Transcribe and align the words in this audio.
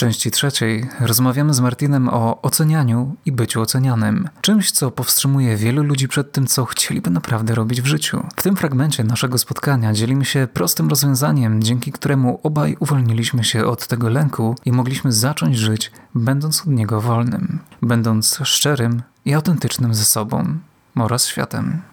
części 0.00 0.30
trzeciej 0.30 0.88
rozmawiamy 1.00 1.54
z 1.54 1.60
Martinem 1.60 2.08
o 2.08 2.42
ocenianiu 2.42 3.16
i 3.26 3.32
byciu 3.32 3.60
ocenianym. 3.60 4.28
Czymś, 4.40 4.70
co 4.70 4.90
powstrzymuje 4.90 5.56
wielu 5.56 5.82
ludzi 5.82 6.08
przed 6.08 6.32
tym, 6.32 6.46
co 6.46 6.64
chcieliby 6.64 7.10
naprawdę 7.10 7.54
robić 7.54 7.82
w 7.82 7.86
życiu. 7.86 8.26
W 8.36 8.42
tym 8.42 8.56
fragmencie 8.56 9.04
naszego 9.04 9.38
spotkania 9.38 9.92
dzielimy 9.92 10.24
się 10.24 10.48
prostym 10.52 10.88
rozwiązaniem, 10.88 11.62
dzięki 11.62 11.92
któremu 11.92 12.40
obaj 12.42 12.76
uwolniliśmy 12.80 13.44
się 13.44 13.66
od 13.66 13.86
tego 13.86 14.08
lęku 14.08 14.56
i 14.64 14.72
mogliśmy 14.72 15.12
zacząć 15.12 15.56
żyć, 15.58 15.92
będąc 16.14 16.60
od 16.60 16.66
niego 16.66 17.00
wolnym, 17.00 17.58
będąc 17.82 18.40
szczerym 18.44 19.02
i 19.24 19.34
autentycznym 19.34 19.94
ze 19.94 20.04
sobą 20.04 20.58
oraz 20.96 21.26
światem. 21.26 21.89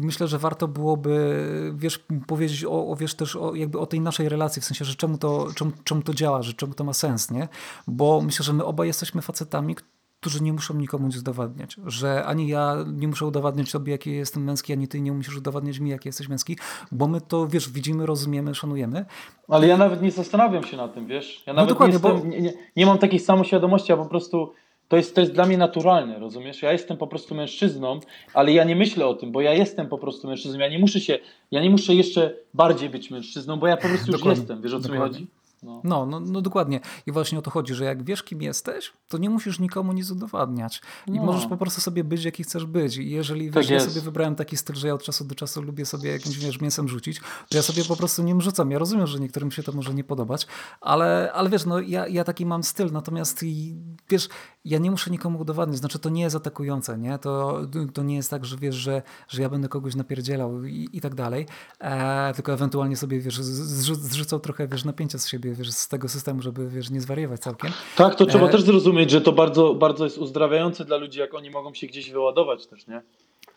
Myślę, 0.00 0.28
że 0.28 0.38
warto 0.38 0.68
byłoby, 0.68 1.44
wiesz, 1.76 2.04
powiedzieć 2.26 2.64
o, 2.64 2.86
o, 2.88 2.96
wiesz, 2.96 3.14
też 3.14 3.36
o, 3.36 3.54
jakby 3.54 3.78
o 3.78 3.86
tej 3.86 4.00
naszej 4.00 4.28
relacji, 4.28 4.62
w 4.62 4.64
sensie, 4.64 4.84
że 4.84 4.94
czemu 4.94 5.18
to, 5.18 5.48
czemu, 5.54 5.72
czemu 5.84 6.02
to 6.02 6.14
działa, 6.14 6.42
że 6.42 6.52
czemu 6.52 6.74
to 6.74 6.84
ma 6.84 6.92
sens, 6.92 7.30
nie? 7.30 7.48
Bo 7.86 8.20
myślę, 8.20 8.44
że 8.44 8.52
my 8.52 8.64
obaj 8.64 8.86
jesteśmy 8.86 9.22
facetami, 9.22 9.76
którzy 10.20 10.42
nie 10.42 10.52
muszą 10.52 10.74
nikomu 10.74 11.06
nic 11.06 11.16
udowadniać. 11.16 11.76
Że 11.86 12.24
ani 12.24 12.48
ja 12.48 12.76
nie 12.92 13.08
muszę 13.08 13.26
udowadniać 13.26 13.70
sobie, 13.70 13.92
jaki 13.92 14.12
jestem 14.12 14.44
męski, 14.44 14.72
ani 14.72 14.88
ty 14.88 15.00
nie 15.00 15.12
musisz 15.12 15.36
udowadniać 15.36 15.78
mi, 15.78 15.90
jaki 15.90 16.08
jesteś 16.08 16.28
męski, 16.28 16.58
bo 16.92 17.08
my 17.08 17.20
to, 17.20 17.46
wiesz, 17.46 17.70
widzimy, 17.70 18.06
rozumiemy, 18.06 18.54
szanujemy. 18.54 19.04
Ale 19.48 19.66
ja 19.66 19.76
nawet 19.76 20.02
nie 20.02 20.10
zastanawiam 20.10 20.64
się 20.64 20.76
na 20.76 20.88
tym, 20.88 21.06
wiesz? 21.06 21.42
Ja 21.46 21.52
nawet 21.52 21.78
no 21.78 21.86
nie, 21.86 21.92
jestem, 21.92 22.20
bo... 22.20 22.26
nie, 22.26 22.40
nie, 22.40 22.52
nie 22.76 22.86
mam 22.86 22.98
takiej 22.98 23.20
samoświadomości, 23.20 23.92
ja 23.92 23.96
po 23.96 24.06
prostu 24.06 24.52
to 24.94 24.98
jest, 24.98 25.14
to 25.14 25.20
jest 25.20 25.32
dla 25.32 25.46
mnie 25.46 25.58
naturalne, 25.58 26.18
rozumiesz? 26.18 26.62
Ja 26.62 26.72
jestem 26.72 26.96
po 26.96 27.06
prostu 27.06 27.34
mężczyzną, 27.34 28.00
ale 28.34 28.52
ja 28.52 28.64
nie 28.64 28.76
myślę 28.76 29.06
o 29.06 29.14
tym, 29.14 29.32
bo 29.32 29.40
ja 29.40 29.54
jestem 29.54 29.88
po 29.88 29.98
prostu 29.98 30.28
mężczyzną. 30.28 30.58
Ja 30.58 30.68
nie 30.68 30.78
muszę 30.78 31.00
się, 31.00 31.18
ja 31.50 31.62
nie 31.62 31.70
muszę 31.70 31.94
jeszcze 31.94 32.34
bardziej 32.54 32.90
być 32.90 33.10
mężczyzną, 33.10 33.56
bo 33.56 33.66
ja 33.66 33.76
po 33.76 33.88
prostu 33.88 34.12
już 34.12 34.24
jestem. 34.24 34.62
Wiesz 34.62 34.74
o 34.74 34.80
co 34.80 34.92
mi 34.92 34.98
chodzi? 34.98 35.26
No. 35.64 35.80
No, 35.84 36.06
no, 36.06 36.20
no, 36.20 36.40
dokładnie. 36.40 36.80
I 37.06 37.12
właśnie 37.12 37.38
o 37.38 37.42
to 37.42 37.50
chodzi, 37.50 37.74
że 37.74 37.84
jak 37.84 38.04
wiesz, 38.04 38.22
kim 38.22 38.42
jesteś, 38.42 38.92
to 39.08 39.18
nie 39.18 39.30
musisz 39.30 39.60
nikomu 39.60 39.92
nic 39.92 40.10
udowadniać. 40.10 40.82
I 41.06 41.10
no. 41.10 41.24
możesz 41.24 41.46
po 41.46 41.56
prostu 41.56 41.80
sobie 41.80 42.04
być, 42.04 42.24
jaki 42.24 42.42
chcesz 42.42 42.66
być. 42.66 42.96
I 42.96 43.10
jeżeli 43.10 43.50
tak 43.50 43.62
wiesz, 43.62 43.70
ja 43.70 43.80
sobie 43.80 44.00
wybrałem 44.00 44.34
taki 44.34 44.56
styl, 44.56 44.76
że 44.76 44.88
ja 44.88 44.94
od 44.94 45.02
czasu 45.02 45.24
do 45.24 45.34
czasu 45.34 45.62
lubię 45.62 45.86
sobie 45.86 46.10
jakimś 46.10 46.38
wiesz, 46.38 46.60
mięsem 46.60 46.88
rzucić, 46.88 47.20
to 47.48 47.56
ja 47.56 47.62
sobie 47.62 47.84
po 47.84 47.96
prostu 47.96 48.22
nim 48.22 48.40
rzucam. 48.40 48.70
Ja 48.70 48.78
rozumiem, 48.78 49.06
że 49.06 49.20
niektórym 49.20 49.50
się 49.50 49.62
to 49.62 49.72
może 49.72 49.94
nie 49.94 50.04
podobać, 50.04 50.46
ale, 50.80 51.32
ale 51.32 51.50
wiesz, 51.50 51.66
no 51.66 51.80
ja, 51.80 52.08
ja 52.08 52.24
taki 52.24 52.46
mam 52.46 52.62
styl, 52.62 52.92
natomiast 52.92 53.42
i, 53.42 53.76
wiesz, 54.08 54.28
ja 54.64 54.78
nie 54.78 54.90
muszę 54.90 55.10
nikomu 55.10 55.40
udowadniać, 55.40 55.78
znaczy 55.78 55.98
to 55.98 56.10
nie 56.10 56.22
jest 56.22 56.36
atakujące, 56.36 56.98
nie? 56.98 57.18
To, 57.18 57.60
to 57.94 58.02
nie 58.02 58.16
jest 58.16 58.30
tak, 58.30 58.44
że 58.44 58.56
wiesz, 58.56 58.74
że, 58.74 59.02
że 59.28 59.42
ja 59.42 59.48
będę 59.48 59.68
kogoś 59.68 59.94
napierdzielał 59.94 60.64
i, 60.64 60.88
i 60.92 61.00
tak 61.00 61.14
dalej, 61.14 61.46
e, 61.80 62.32
tylko 62.34 62.52
ewentualnie 62.52 62.96
sobie, 62.96 63.20
wiesz, 63.20 63.42
zrzucał 63.42 64.40
trochę, 64.40 64.68
wiesz, 64.68 64.84
napięcia 64.84 65.18
z 65.18 65.28
siebie, 65.28 65.53
wiesz, 65.54 65.70
z 65.70 65.88
tego 65.88 66.08
systemu, 66.08 66.42
żeby, 66.42 66.68
wiesz, 66.68 66.90
nie 66.90 67.00
zwariować 67.00 67.40
całkiem. 67.40 67.70
Tak, 67.96 68.14
to 68.14 68.26
trzeba 68.26 68.46
e... 68.46 68.50
też 68.50 68.62
zrozumieć, 68.62 69.10
że 69.10 69.20
to 69.20 69.32
bardzo, 69.32 69.74
bardzo 69.74 70.04
jest 70.04 70.18
uzdrawiające 70.18 70.84
dla 70.84 70.96
ludzi, 70.96 71.18
jak 71.18 71.34
oni 71.34 71.50
mogą 71.50 71.74
się 71.74 71.86
gdzieś 71.86 72.10
wyładować 72.10 72.66
też, 72.66 72.86
nie? 72.86 73.02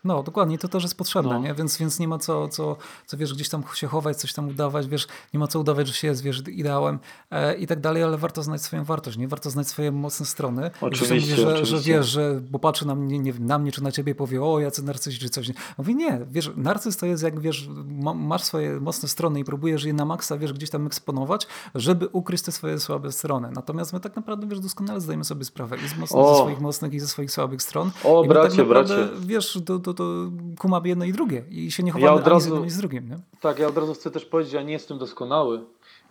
No, 0.07 0.23
dokładnie, 0.23 0.57
to 0.57 0.67
też 0.67 0.83
jest 0.83 0.97
potrzebne, 0.97 1.33
no. 1.33 1.39
nie? 1.39 1.53
Więc, 1.53 1.77
więc 1.77 1.99
nie 1.99 2.07
ma 2.07 2.17
co, 2.17 2.47
co, 2.47 2.77
co, 3.05 3.17
wiesz, 3.17 3.33
gdzieś 3.33 3.49
tam 3.49 3.63
się 3.73 3.87
chować, 3.87 4.17
coś 4.17 4.33
tam 4.33 4.47
udawać, 4.47 4.87
wiesz, 4.87 5.07
nie 5.33 5.39
ma 5.39 5.47
co 5.47 5.59
udawać, 5.59 5.87
że 5.87 5.93
się 5.93 6.07
jest, 6.07 6.21
wiesz, 6.21 6.43
ideałem 6.47 6.99
e, 7.31 7.55
i 7.55 7.67
tak 7.67 7.79
dalej, 7.79 8.03
ale 8.03 8.17
warto 8.17 8.43
znać 8.43 8.61
swoją 8.61 8.83
wartość, 8.83 9.17
nie? 9.17 9.27
Warto 9.27 9.49
znać 9.49 9.67
swoje 9.67 9.91
mocne 9.91 10.25
strony. 10.25 10.71
Oczywiście, 10.81 11.31
mówię, 11.31 11.35
że, 11.35 11.49
oczywiście. 11.49 11.77
że 11.77 11.83
wiesz, 11.83 12.07
że, 12.07 12.41
bo 12.51 12.59
patrzy 12.59 12.87
na 12.87 12.95
mnie, 12.95 13.19
nie 13.19 13.33
na 13.33 13.59
mnie 13.59 13.71
czy 13.71 13.83
na 13.83 13.91
ciebie 13.91 14.15
powie, 14.15 14.43
o, 14.43 14.59
jacy 14.59 14.83
narcyści 14.83 15.21
czy 15.21 15.29
coś. 15.29 15.51
Mówi, 15.77 15.95
nie, 15.95 16.19
wiesz, 16.31 16.51
narcyz 16.55 16.97
to 16.97 17.05
jest 17.05 17.23
jak, 17.23 17.39
wiesz, 17.39 17.69
ma, 17.85 18.13
masz 18.13 18.43
swoje 18.43 18.79
mocne 18.79 19.09
strony 19.09 19.39
i 19.39 19.43
próbujesz 19.43 19.83
je 19.83 19.93
na 19.93 20.05
maksa, 20.05 20.37
wiesz, 20.37 20.53
gdzieś 20.53 20.69
tam 20.69 20.87
eksponować, 20.87 21.47
żeby 21.75 22.07
ukryć 22.07 22.41
te 22.41 22.51
swoje 22.51 22.79
słabe 22.79 23.11
strony. 23.11 23.51
Natomiast 23.51 23.93
my 23.93 23.99
tak 23.99 24.15
naprawdę, 24.15 24.47
wiesz, 24.47 24.59
doskonale 24.59 25.01
zdajemy 25.01 25.23
sobie 25.23 25.45
sprawę 25.45 25.77
i 25.85 25.87
z 25.87 25.97
mocnych, 25.97 26.25
ze 26.27 26.35
swoich 26.35 26.59
mocnych 26.59 26.93
i 26.93 26.99
ze 26.99 27.07
swoich 27.07 27.31
słabych 27.31 27.61
stron. 27.61 27.91
O, 28.03 28.23
I 28.23 28.27
bracie, 28.27 28.49
tak 28.49 28.57
naprawdę, 28.57 28.95
bracie. 28.95 29.11
Wiesz, 29.19 29.59
to, 29.65 29.79
to, 29.79 29.93
to 29.97 30.31
kumamy 30.59 30.87
jedno 30.87 31.05
i 31.05 31.13
drugie 31.13 31.43
i 31.49 31.71
się 31.71 31.83
nie 31.83 31.91
chowamy 31.91 32.11
ja 32.11 32.13
od 32.13 32.27
razu, 32.27 32.49
z 32.49 32.53
jednym, 32.53 32.69
z 32.69 32.77
drugim. 32.77 33.09
Nie? 33.09 33.17
Tak, 33.41 33.59
ja 33.59 33.67
od 33.67 33.77
razu 33.77 33.93
chcę 33.93 34.11
też 34.11 34.25
powiedzieć, 34.25 34.53
ja 34.53 34.61
nie 34.61 34.73
jestem 34.73 34.97
doskonały 34.97 35.61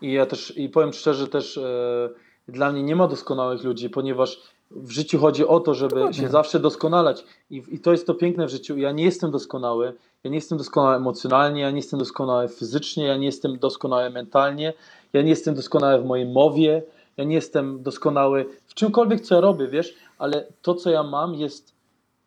i 0.03 0.13
ja 0.13 0.27
też, 0.27 0.57
i 0.57 0.69
powiem 0.69 0.93
szczerze 0.93 1.29
też, 1.29 1.59
e, 1.59 2.11
dla 2.49 2.73
mnie 2.73 2.83
nie 2.83 2.97
ma 2.97 3.09
doskonałych 3.09 3.65
ludzi, 3.65 3.91
ponieważ 3.91 4.43
w 4.71 4.91
życiu 4.91 5.19
chodzi 5.19 5.47
o 5.47 5.61
to, 5.61 5.75
żeby 5.75 5.95
Dokładnie. 5.95 6.21
się 6.21 6.29
zawsze 6.29 6.61
doskonalać 6.61 7.25
I, 7.51 7.63
i 7.69 7.79
to 7.79 7.93
jest 7.93 8.07
to 8.07 8.15
piękne 8.15 8.47
w 8.47 8.51
życiu. 8.51 8.77
Ja 8.77 8.93
nie 8.93 9.05
jestem 9.05 9.31
doskonały, 9.31 9.95
ja 10.25 10.31
nie 10.31 10.37
jestem 10.37 10.59
doskonały 10.59 10.97
emocjonalnie, 10.97 11.61
ja 11.61 11.71
nie 11.71 11.77
jestem 11.77 11.99
doskonały 11.99 12.49
fizycznie, 12.49 13.05
ja 13.05 13.17
nie 13.17 13.27
jestem 13.27 13.59
doskonały 13.59 14.11
mentalnie, 14.11 14.73
ja 15.13 15.23
nie 15.23 15.31
jestem 15.31 15.55
doskonały 15.55 16.03
w 16.03 16.05
mojej 16.05 16.27
mowie, 16.27 16.83
ja 17.17 17.25
nie 17.25 17.35
jestem 17.35 17.83
doskonały 17.83 18.47
w 18.67 18.75
czymkolwiek, 18.75 19.21
co 19.21 19.35
ja 19.35 19.41
robię, 19.41 19.69
wiesz, 19.69 19.95
ale 20.19 20.47
to, 20.63 20.75
co 20.75 20.91
ja 20.91 21.03
mam, 21.03 21.35
jest 21.35 21.76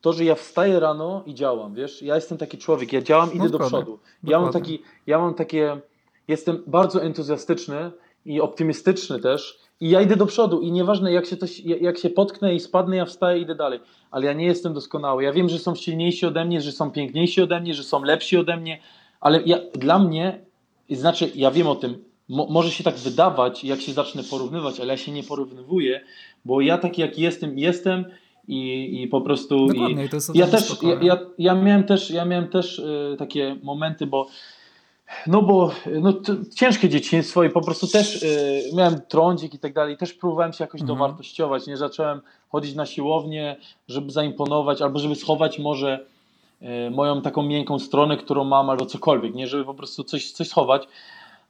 to, 0.01 0.13
że 0.13 0.25
ja 0.25 0.35
wstaję 0.35 0.79
rano 0.79 1.23
i 1.25 1.33
działam, 1.33 1.73
wiesz, 1.73 2.01
ja 2.01 2.15
jestem 2.15 2.37
taki 2.37 2.57
człowiek, 2.57 2.93
ja 2.93 3.01
działam, 3.01 3.33
idę 3.33 3.49
do 3.49 3.59
przodu. 3.59 3.99
Ja 4.23 4.39
mam, 4.39 4.53
taki, 4.53 4.81
ja 5.07 5.19
mam 5.19 5.33
takie, 5.33 5.81
jestem 6.27 6.63
bardzo 6.67 7.01
entuzjastyczny 7.03 7.91
i 8.25 8.41
optymistyczny 8.41 9.19
też 9.19 9.59
i 9.79 9.89
ja 9.89 10.01
idę 10.01 10.15
do 10.15 10.25
przodu 10.25 10.61
i 10.61 10.71
nieważne 10.71 11.11
jak 11.11 11.25
się, 11.25 11.37
coś, 11.37 11.59
jak 11.59 11.97
się 11.97 12.09
potknę 12.09 12.55
i 12.55 12.59
spadnę, 12.59 12.95
ja 12.95 13.05
wstaję 13.05 13.39
i 13.39 13.41
idę 13.41 13.55
dalej, 13.55 13.79
ale 14.11 14.25
ja 14.25 14.33
nie 14.33 14.45
jestem 14.45 14.73
doskonały. 14.73 15.23
Ja 15.23 15.33
wiem, 15.33 15.49
że 15.49 15.59
są 15.59 15.75
silniejsi 15.75 16.25
ode 16.25 16.45
mnie, 16.45 16.61
że 16.61 16.71
są 16.71 16.91
piękniejsi 16.91 17.41
ode 17.41 17.59
mnie, 17.59 17.73
że 17.73 17.83
są 17.83 18.03
lepsi 18.03 18.37
ode 18.37 18.57
mnie, 18.57 18.79
ale 19.19 19.41
ja, 19.45 19.57
dla 19.73 19.99
mnie, 19.99 20.45
znaczy 20.89 21.31
ja 21.35 21.51
wiem 21.51 21.67
o 21.67 21.75
tym, 21.75 22.09
Mo, 22.29 22.47
może 22.49 22.71
się 22.71 22.83
tak 22.83 22.95
wydawać, 22.95 23.63
jak 23.63 23.81
się 23.81 23.93
zacznę 23.93 24.23
porównywać, 24.23 24.79
ale 24.79 24.93
ja 24.93 24.97
się 24.97 25.11
nie 25.11 25.23
porównywuję, 25.23 26.01
bo 26.45 26.61
ja 26.61 26.77
taki 26.77 27.01
jak 27.01 27.19
jestem, 27.19 27.59
jestem 27.59 28.05
i, 28.49 29.01
i 29.01 29.07
po 29.07 29.21
prostu. 29.21 29.67
Dokładnie, 29.67 30.05
i 30.05 30.09
to 30.09 30.15
jest 30.15 30.35
ja 30.35 30.47
też, 30.47 30.83
ja, 30.83 30.97
ja, 31.01 31.17
ja, 31.37 31.55
miałem 31.55 31.83
też, 31.83 32.11
ja 32.11 32.25
miałem 32.25 32.47
też 32.47 32.79
y, 32.79 33.15
takie 33.19 33.55
momenty, 33.63 34.07
bo 34.07 34.27
no 35.27 35.41
bo 35.41 35.71
no, 36.01 36.13
ciężkie 36.55 36.89
dzieciństwo 36.89 37.43
i 37.43 37.49
po 37.49 37.61
prostu 37.61 37.87
też 37.87 38.23
y, 38.23 38.61
miałem 38.73 39.01
trądzik 39.07 39.53
i 39.53 39.59
tak 39.59 39.73
dalej. 39.73 39.97
Też 39.97 40.13
próbowałem 40.13 40.53
się 40.53 40.63
jakoś 40.63 40.81
mhm. 40.81 40.97
dowartościować. 40.97 41.67
Nie 41.67 41.77
zacząłem 41.77 42.21
chodzić 42.49 42.75
na 42.75 42.85
siłownię, 42.85 43.55
żeby 43.87 44.11
zaimponować 44.11 44.81
albo 44.81 44.99
żeby 44.99 45.15
schować 45.15 45.59
może 45.59 46.05
y, 46.61 46.91
moją 46.91 47.21
taką 47.21 47.43
miękką 47.43 47.79
stronę, 47.79 48.17
którą 48.17 48.43
mam, 48.43 48.69
albo 48.69 48.85
cokolwiek, 48.85 49.35
nie, 49.35 49.47
żeby 49.47 49.65
po 49.65 49.73
prostu 49.73 50.03
coś, 50.03 50.31
coś 50.31 50.47
schować. 50.47 50.87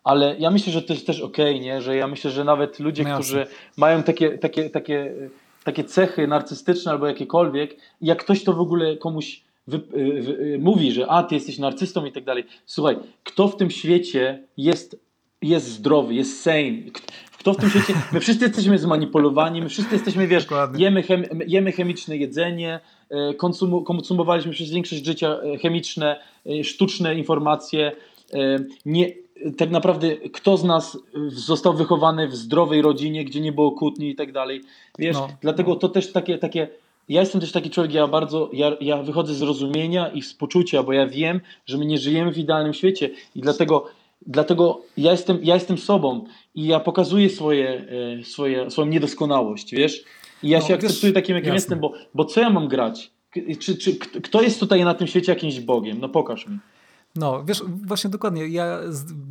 Ale 0.03 0.35
ja 0.39 0.51
myślę, 0.51 0.73
że 0.73 0.81
to 0.81 0.93
jest 0.93 1.07
też 1.07 1.21
okej, 1.21 1.55
okay, 1.55 1.65
nie? 1.65 1.81
Że 1.81 1.95
ja 1.95 2.07
myślę, 2.07 2.31
że 2.31 2.43
nawet 2.43 2.79
ludzie, 2.79 3.03
no 3.03 3.13
którzy 3.13 3.47
mają 3.77 4.03
takie, 4.03 4.37
takie, 4.37 4.69
takie 4.69 5.13
takie 5.63 5.83
cechy 5.83 6.27
narcystyczne 6.27 6.91
albo 6.91 7.07
jakiekolwiek, 7.07 7.77
jak 8.01 8.23
ktoś 8.23 8.43
to 8.43 8.53
w 8.53 8.59
ogóle 8.59 8.97
komuś 8.97 9.41
wy, 9.67 9.77
wy, 9.77 10.21
wy, 10.21 10.57
mówi, 10.59 10.91
że 10.91 11.07
a, 11.07 11.23
ty 11.23 11.35
jesteś 11.35 11.59
narcystą 11.59 12.05
i 12.05 12.11
tak 12.11 12.23
dalej. 12.23 12.43
Słuchaj, 12.65 12.97
kto 13.23 13.47
w 13.47 13.57
tym 13.57 13.71
świecie 13.71 14.43
jest, 14.57 14.99
jest 15.41 15.67
zdrowy, 15.67 16.13
jest 16.13 16.41
sane? 16.41 16.91
Kto 17.37 17.53
w 17.53 17.57
tym 17.57 17.69
świecie, 17.69 17.93
my 18.13 18.19
wszyscy 18.19 18.45
jesteśmy 18.45 18.79
zmanipulowani, 18.79 19.61
my 19.61 19.69
wszyscy 19.69 19.93
jesteśmy, 19.95 20.27
wiesz, 20.27 20.47
jemy, 20.77 21.03
chem, 21.03 21.25
jemy 21.47 21.71
chemiczne 21.71 22.17
jedzenie, 22.17 22.79
e, 23.09 23.33
konsum, 23.33 23.83
konsumowaliśmy 23.83 24.51
przez 24.51 24.71
większość 24.71 25.05
życia 25.05 25.39
e, 25.39 25.57
chemiczne, 25.57 26.19
e, 26.45 26.63
sztuczne 26.63 27.15
informacje, 27.15 27.91
nie, 28.85 29.11
tak 29.57 29.69
naprawdę 29.69 30.17
kto 30.17 30.57
z 30.57 30.63
nas 30.63 30.97
został 31.27 31.73
wychowany 31.73 32.27
w 32.27 32.35
zdrowej 32.35 32.81
rodzinie, 32.81 33.25
gdzie 33.25 33.41
nie 33.41 33.51
było 33.51 33.71
kłótni 33.71 34.09
i 34.09 34.15
tak 34.15 34.31
dalej. 34.31 34.61
Wiesz, 34.99 35.15
no, 35.15 35.27
dlatego 35.41 35.75
to 35.75 35.89
też 35.89 36.11
takie, 36.11 36.37
takie. 36.37 36.67
Ja 37.09 37.19
jestem 37.19 37.41
też 37.41 37.51
taki 37.51 37.69
człowiek, 37.69 37.93
ja 37.93 38.07
bardzo, 38.07 38.49
ja, 38.53 38.71
ja 38.81 39.03
wychodzę 39.03 39.33
z 39.33 39.41
rozumienia 39.41 40.07
i 40.07 40.21
współczucia, 40.21 40.83
bo 40.83 40.93
ja 40.93 41.07
wiem, 41.07 41.41
że 41.65 41.77
my 41.77 41.85
nie 41.85 41.97
żyjemy 41.97 42.31
w 42.31 42.37
idealnym 42.37 42.73
świecie 42.73 43.09
i 43.35 43.41
dlatego, 43.41 43.85
dlatego 44.27 44.81
ja, 44.97 45.11
jestem, 45.11 45.39
ja 45.43 45.53
jestem 45.53 45.77
sobą 45.77 46.25
i 46.55 46.67
ja 46.67 46.79
pokazuję 46.79 47.29
swoje, 47.29 47.85
e, 48.19 48.23
swoje, 48.23 48.71
swoją 48.71 48.87
niedoskonałość, 48.87 49.71
wiesz? 49.71 50.03
I 50.43 50.49
ja 50.49 50.59
no, 50.59 50.65
się 50.65 50.73
akceptuję 50.73 51.13
takim, 51.13 51.35
jakim 51.35 51.53
jasne. 51.53 51.55
jestem, 51.55 51.79
bo, 51.79 51.93
bo 52.13 52.25
co 52.25 52.41
ja 52.41 52.49
mam 52.49 52.67
grać? 52.67 53.11
Czy, 53.59 53.77
czy, 53.77 53.95
kto 53.95 54.41
jest 54.41 54.59
tutaj 54.59 54.83
na 54.83 54.93
tym 54.93 55.07
świecie 55.07 55.31
jakimś 55.31 55.59
Bogiem? 55.59 55.99
No 55.99 56.09
pokaż 56.09 56.47
mi. 56.47 56.57
No, 57.19 57.43
wiesz, 57.43 57.63
właśnie 57.85 58.09
dokładnie. 58.09 58.47
Ja, 58.47 58.79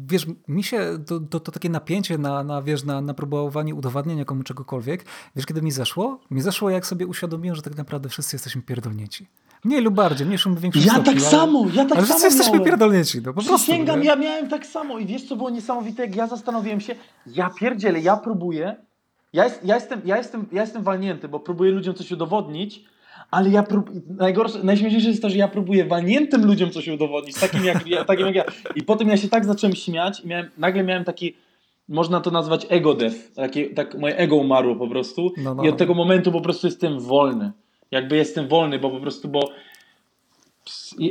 wiesz, 0.06 0.26
mi 0.48 0.64
się 0.64 0.98
to, 1.06 1.20
to, 1.20 1.40
to 1.40 1.52
takie 1.52 1.70
napięcie 1.70 2.18
na, 2.18 2.44
na, 2.44 2.62
wiesz, 2.62 2.84
na, 2.84 3.00
na 3.00 3.14
próbowanie 3.14 3.74
udowadniania 3.74 4.24
komu 4.24 4.42
czegokolwiek, 4.42 5.04
wiesz, 5.36 5.46
kiedy 5.46 5.62
mi 5.62 5.70
zeszło? 5.70 6.20
Mi 6.30 6.40
zeszło, 6.40 6.70
jak 6.70 6.86
sobie 6.86 7.06
uświadomiłem, 7.06 7.56
że 7.56 7.62
tak 7.62 7.76
naprawdę 7.76 8.08
wszyscy 8.08 8.34
jesteśmy 8.36 8.62
pierdolnięci. 8.62 9.26
Mniej 9.64 9.80
lub 9.82 9.94
bardziej, 9.94 10.26
mniejszym 10.26 10.52
lub 10.52 10.60
większym 10.60 10.82
Ja 10.82 10.92
stopniu, 10.92 11.12
tak 11.12 11.22
samo, 11.22 11.66
ja 11.74 11.84
tak 11.84 11.98
ale 11.98 12.06
samo 12.06 12.18
wszyscy 12.18 12.26
jesteśmy 12.26 12.60
pierdolnięci, 12.60 13.18
no 13.18 13.34
po 13.34 13.42
prostu. 13.42 13.72
Ja 14.02 14.16
miałem 14.16 14.48
tak 14.48 14.66
samo 14.66 14.98
i 14.98 15.06
wiesz, 15.06 15.28
co 15.28 15.36
było 15.36 15.50
niesamowite, 15.50 16.02
jak 16.02 16.16
ja 16.16 16.26
zastanowiłem 16.26 16.80
się, 16.80 16.94
ja 17.26 17.50
pierdzielę, 17.50 18.00
ja 18.00 18.16
próbuję, 18.16 18.76
ja, 19.32 19.44
jest, 19.44 19.64
ja, 19.64 19.74
jestem, 19.74 20.00
ja, 20.04 20.16
jestem, 20.16 20.46
ja 20.52 20.60
jestem 20.60 20.82
walnięty, 20.82 21.28
bo 21.28 21.40
próbuję 21.40 21.72
ludziom 21.72 21.94
coś 21.94 22.12
udowodnić, 22.12 22.84
ale 23.30 23.50
ja 23.50 23.62
prób... 23.62 23.90
najgorsze, 24.18 24.58
najśmieszniejsze 24.62 25.08
jest 25.08 25.22
to, 25.22 25.30
że 25.30 25.36
ja 25.36 25.48
próbuję 25.48 25.84
walniętym 25.84 26.46
ludziom 26.46 26.70
coś 26.70 26.88
udowodnić, 26.88 27.40
takim 27.40 27.64
jak, 27.64 27.86
ja, 27.86 28.04
takim 28.04 28.26
jak 28.26 28.34
ja. 28.34 28.44
I 28.76 28.82
potem 28.82 29.08
ja 29.08 29.16
się 29.16 29.28
tak 29.28 29.44
zacząłem 29.44 29.76
śmiać 29.76 30.20
i 30.24 30.28
miałem, 30.28 30.50
nagle 30.58 30.84
miałem 30.84 31.04
taki, 31.04 31.34
można 31.88 32.20
to 32.20 32.30
nazwać 32.30 32.66
ego 32.68 32.94
death. 32.94 33.32
Takie, 33.34 33.70
tak 33.70 33.98
moje 33.98 34.16
ego 34.16 34.36
umarło 34.36 34.76
po 34.76 34.88
prostu. 34.88 35.32
No, 35.36 35.54
no. 35.54 35.64
I 35.64 35.68
od 35.68 35.76
tego 35.76 35.94
momentu 35.94 36.32
po 36.32 36.40
prostu 36.40 36.66
jestem 36.66 37.00
wolny. 37.00 37.52
Jakby 37.90 38.16
jestem 38.16 38.48
wolny, 38.48 38.78
bo 38.78 38.90
po 38.90 39.00
prostu, 39.00 39.28
bo 39.28 39.50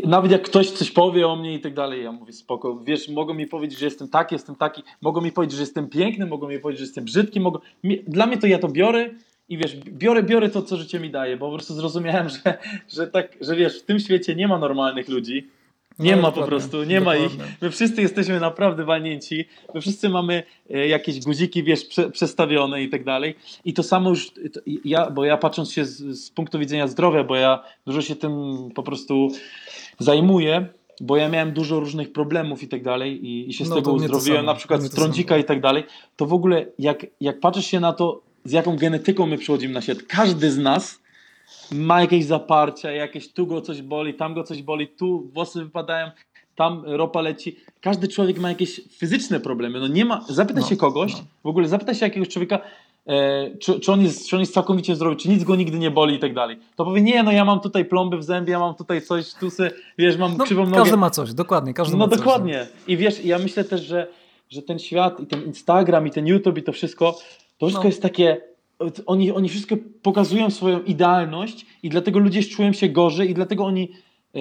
nawet 0.05 0.31
jak 0.31 0.41
ktoś 0.41 0.71
coś 0.71 0.91
powie 0.91 1.27
o 1.27 1.35
mnie 1.35 1.53
i 1.53 1.59
tak 1.59 1.73
dalej, 1.73 2.03
ja 2.03 2.11
mówię 2.11 2.33
spoko, 2.33 2.79
wiesz, 2.83 3.09
mogą 3.09 3.33
mi 3.33 3.47
powiedzieć, 3.47 3.79
że 3.79 3.85
jestem 3.85 4.07
taki, 4.07 4.35
jestem 4.35 4.55
taki, 4.55 4.83
mogą 5.01 5.21
mi 5.21 5.31
powiedzieć, 5.31 5.55
że 5.55 5.63
jestem 5.63 5.89
piękny, 5.89 6.25
mogą 6.25 6.47
mi 6.47 6.59
powiedzieć, 6.59 6.79
że 6.79 6.85
jestem 6.85 7.03
brzydki, 7.03 7.39
mogą... 7.39 7.59
dla 8.07 8.25
mnie 8.25 8.37
to 8.37 8.47
ja 8.47 8.59
to 8.59 8.67
biorę 8.67 9.09
i 9.49 9.57
wiesz, 9.57 9.75
biorę, 9.75 10.23
biorę 10.23 10.49
to, 10.49 10.61
co 10.61 10.77
życie 10.77 10.99
mi 10.99 11.09
daje, 11.09 11.37
bo 11.37 11.45
po 11.49 11.53
prostu 11.55 11.73
zrozumiałem, 11.73 12.29
że, 12.45 12.57
że 12.89 13.07
tak, 13.07 13.37
że 13.41 13.55
wiesz, 13.55 13.79
w 13.81 13.85
tym 13.85 13.99
świecie 13.99 14.35
nie 14.35 14.47
ma 14.47 14.57
normalnych 14.59 15.09
ludzi, 15.09 15.47
nie 15.99 16.15
No, 16.15 16.21
ma 16.21 16.31
po 16.31 16.41
dokładnie, 16.41 16.49
prostu, 16.49 16.83
nie 16.83 17.01
ma 17.01 17.15
ich. 17.15 17.31
dokładnie. 17.31 17.55
My 17.61 17.71
wszyscy 17.71 18.01
jesteśmy 18.01 18.39
naprawdę 18.39 18.85
walnięci. 18.85 19.45
My 19.75 19.81
wszyscy 19.81 20.09
mamy 20.09 20.43
e, 20.69 20.87
jakieś 20.87 21.19
guziki, 21.19 21.63
wiesz, 21.63 21.85
prze, 21.85 22.09
przestawione 22.11 22.83
i 22.83 22.89
tak 22.89 23.03
dalej. 23.03 23.35
I 23.65 23.73
to 23.73 23.83
samo 23.83 24.09
już, 24.09 24.31
to, 24.31 24.59
ja, 24.85 25.09
bo 25.09 25.25
ja 25.25 25.37
patrząc 25.37 25.71
się 25.71 25.85
z, 25.85 25.97
z 26.25 26.31
punktu 26.31 26.59
widzenia 26.59 26.87
zdrowia, 26.87 27.23
bo 27.23 27.35
ja 27.35 27.63
dużo 27.85 28.01
się 28.01 28.15
tym 28.15 28.31
po 28.75 28.83
prostu 28.83 29.27
zajmuję, 29.99 30.65
bo 31.01 31.17
ja 31.17 31.29
miałem 31.29 31.51
dużo 31.53 31.79
różnych 31.79 32.11
problemów 32.11 32.63
i 32.63 32.67
tak 32.67 32.83
dalej 32.83 33.25
i, 33.25 33.49
i 33.49 33.53
się 33.53 33.65
z 33.65 33.69
No, 33.69 33.75
tego 33.75 33.91
uzdrowiłem, 33.91 34.45
na 34.45 34.53
przykład 34.55 34.81
z 34.81 34.89
trądzika 34.89 35.37
i 35.37 35.43
tak 35.43 35.61
dalej, 35.61 35.83
to 36.15 36.25
w 36.25 36.33
ogóle 36.33 36.65
jak, 36.79 37.05
jak 37.21 37.39
patrzysz 37.39 37.65
się 37.65 37.79
na 37.79 37.93
to, 37.93 38.21
z 38.49 38.51
jaką 38.51 38.75
genetyką 38.77 39.25
my 39.25 39.37
przychodzimy 39.37 39.73
na 39.73 39.81
świat, 39.81 39.97
każdy 40.07 40.51
z 40.51 40.57
nas 40.57 40.99
ma 41.71 42.01
jakieś 42.01 42.25
zaparcia, 42.25 42.91
jakieś 42.91 43.33
tu 43.33 43.47
go 43.47 43.61
coś 43.61 43.81
boli, 43.81 44.13
tam 44.13 44.33
go 44.33 44.43
coś 44.43 44.63
boli, 44.63 44.87
tu 44.87 45.29
włosy 45.33 45.63
wypadają, 45.63 46.11
tam 46.55 46.83
ropa 46.85 47.21
leci. 47.21 47.55
Każdy 47.81 48.07
człowiek 48.07 48.39
ma 48.39 48.49
jakieś 48.49 48.81
fizyczne 48.91 49.39
problemy. 49.39 49.79
No 49.79 49.87
nie 49.87 50.05
ma, 50.05 50.25
zapytaj 50.29 50.63
No, 50.63 50.69
się 50.69 50.75
kogoś, 50.77 51.13
no. 51.13 51.19
w 51.43 51.47
ogóle 51.47 51.67
zapytaj 51.67 51.95
się 51.95 52.05
jakiegoś 52.05 52.29
człowieka, 52.29 52.59
e, 53.07 53.57
czy, 53.57 53.79
czy, 53.79 53.91
on 53.91 54.01
jest, 54.01 54.29
czy 54.29 54.35
on 54.35 54.39
jest 54.39 54.53
całkowicie 54.53 54.95
zdrowy, 54.95 55.15
czy 55.15 55.29
nic 55.29 55.43
go 55.43 55.55
nigdy 55.55 55.77
nie 55.79 55.91
boli 55.91 56.15
i 56.15 56.19
tak 56.19 56.33
dalej. 56.33 56.59
To 56.75 56.85
powie, 56.85 57.01
nie, 57.01 57.23
no 57.23 57.31
ja 57.31 57.45
mam 57.45 57.59
tutaj 57.59 57.85
plomby 57.85 58.17
w 58.17 58.23
zębie, 58.23 58.51
ja 58.51 58.59
mam 58.59 58.75
tutaj 58.75 59.01
coś, 59.01 59.33
tu 59.33 59.49
se, 59.49 59.71
wiesz, 59.97 60.17
mam 60.17 60.37
No, 60.37 60.43
krzywą 60.45 60.65
nogę. 60.65 60.77
każdy 60.77 60.97
ma 60.97 61.09
coś, 61.09 61.33
dokładnie, 61.33 61.73
każdy 61.73 61.97
No 61.97 62.05
ma 62.05 62.07
coś. 62.09 62.17
dokładnie. 62.17 62.67
I 62.87 62.97
wiesz, 62.97 63.25
ja 63.25 63.39
myślę 63.39 63.63
też, 63.63 63.81
że, 63.85 64.07
że 64.49 64.61
ten 64.61 64.79
świat 64.79 65.19
i 65.19 65.25
ten 65.27 65.43
Instagram 65.45 66.07
i 66.07 66.11
ten 66.11 66.27
YouTube 66.27 66.57
i 66.57 66.63
to 66.63 66.71
wszystko, 66.71 67.19
to 67.57 67.65
wszystko 67.65 67.83
No. 67.83 67.89
jest 67.89 68.01
takie. 68.01 68.37
Oni, 69.05 69.31
oni 69.31 69.49
wszystko 69.49 69.75
pokazują 70.01 70.49
swoją 70.49 70.83
idealność 70.83 71.65
i 71.83 71.89
dlatego 71.89 72.19
ludzie 72.19 72.43
czują 72.43 72.73
się 72.73 72.89
gorzej 72.89 73.29
i 73.29 73.33
dlatego 73.33 73.65
oni, 73.65 73.91
e, 74.35 74.39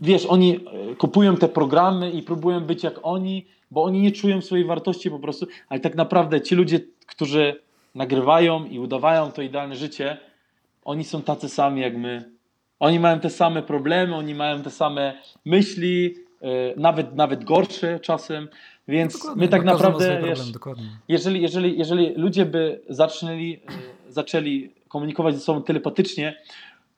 wiesz, 0.00 0.26
oni 0.26 0.56
e, 0.56 0.94
kupują 0.94 1.36
te 1.36 1.48
programy 1.48 2.10
i 2.10 2.22
próbują 2.22 2.60
być 2.60 2.82
jak 2.82 2.94
oni, 3.02 3.46
bo 3.70 3.82
oni 3.82 4.00
nie 4.00 4.12
czują 4.12 4.40
swojej 4.40 4.64
wartości 4.64 5.10
po 5.10 5.18
prostu, 5.18 5.46
ale 5.68 5.80
tak 5.80 5.94
naprawdę 5.94 6.40
ci 6.40 6.54
ludzie, 6.54 6.80
którzy 7.06 7.60
nagrywają 7.94 8.64
i 8.64 8.78
udawają 8.78 9.32
to 9.32 9.42
idealne 9.42 9.76
życie, 9.76 10.18
oni 10.84 11.04
są 11.04 11.22
tacy 11.22 11.48
sami 11.48 11.80
jak 11.80 11.96
my. 11.96 12.30
Oni 12.80 13.00
mają 13.00 13.20
te 13.20 13.30
same 13.30 13.62
problemy, 13.62 14.14
oni 14.14 14.34
mają 14.34 14.62
te 14.62 14.70
same 14.70 15.18
myśli, 15.44 16.14
nawet, 16.76 17.14
nawet 17.14 17.44
gorsze 17.44 18.00
czasem, 18.00 18.48
więc 18.88 19.12
Dokładnie, 19.12 19.40
my 19.40 19.48
tak 19.48 19.64
naprawdę, 19.64 20.20
wiesz, 20.22 20.38
problem, 20.38 20.52
dokładnie. 20.52 20.84
jeżeli, 21.08 21.42
jeżeli, 21.42 21.78
jeżeli 21.78 22.14
ludzie 22.14 22.46
by 22.46 22.80
zaczęli, 22.88 23.60
e, 24.08 24.12
zaczęli 24.12 24.74
komunikować 24.88 25.34
ze 25.34 25.40
sobą 25.40 25.62
telepatycznie, 25.62 26.42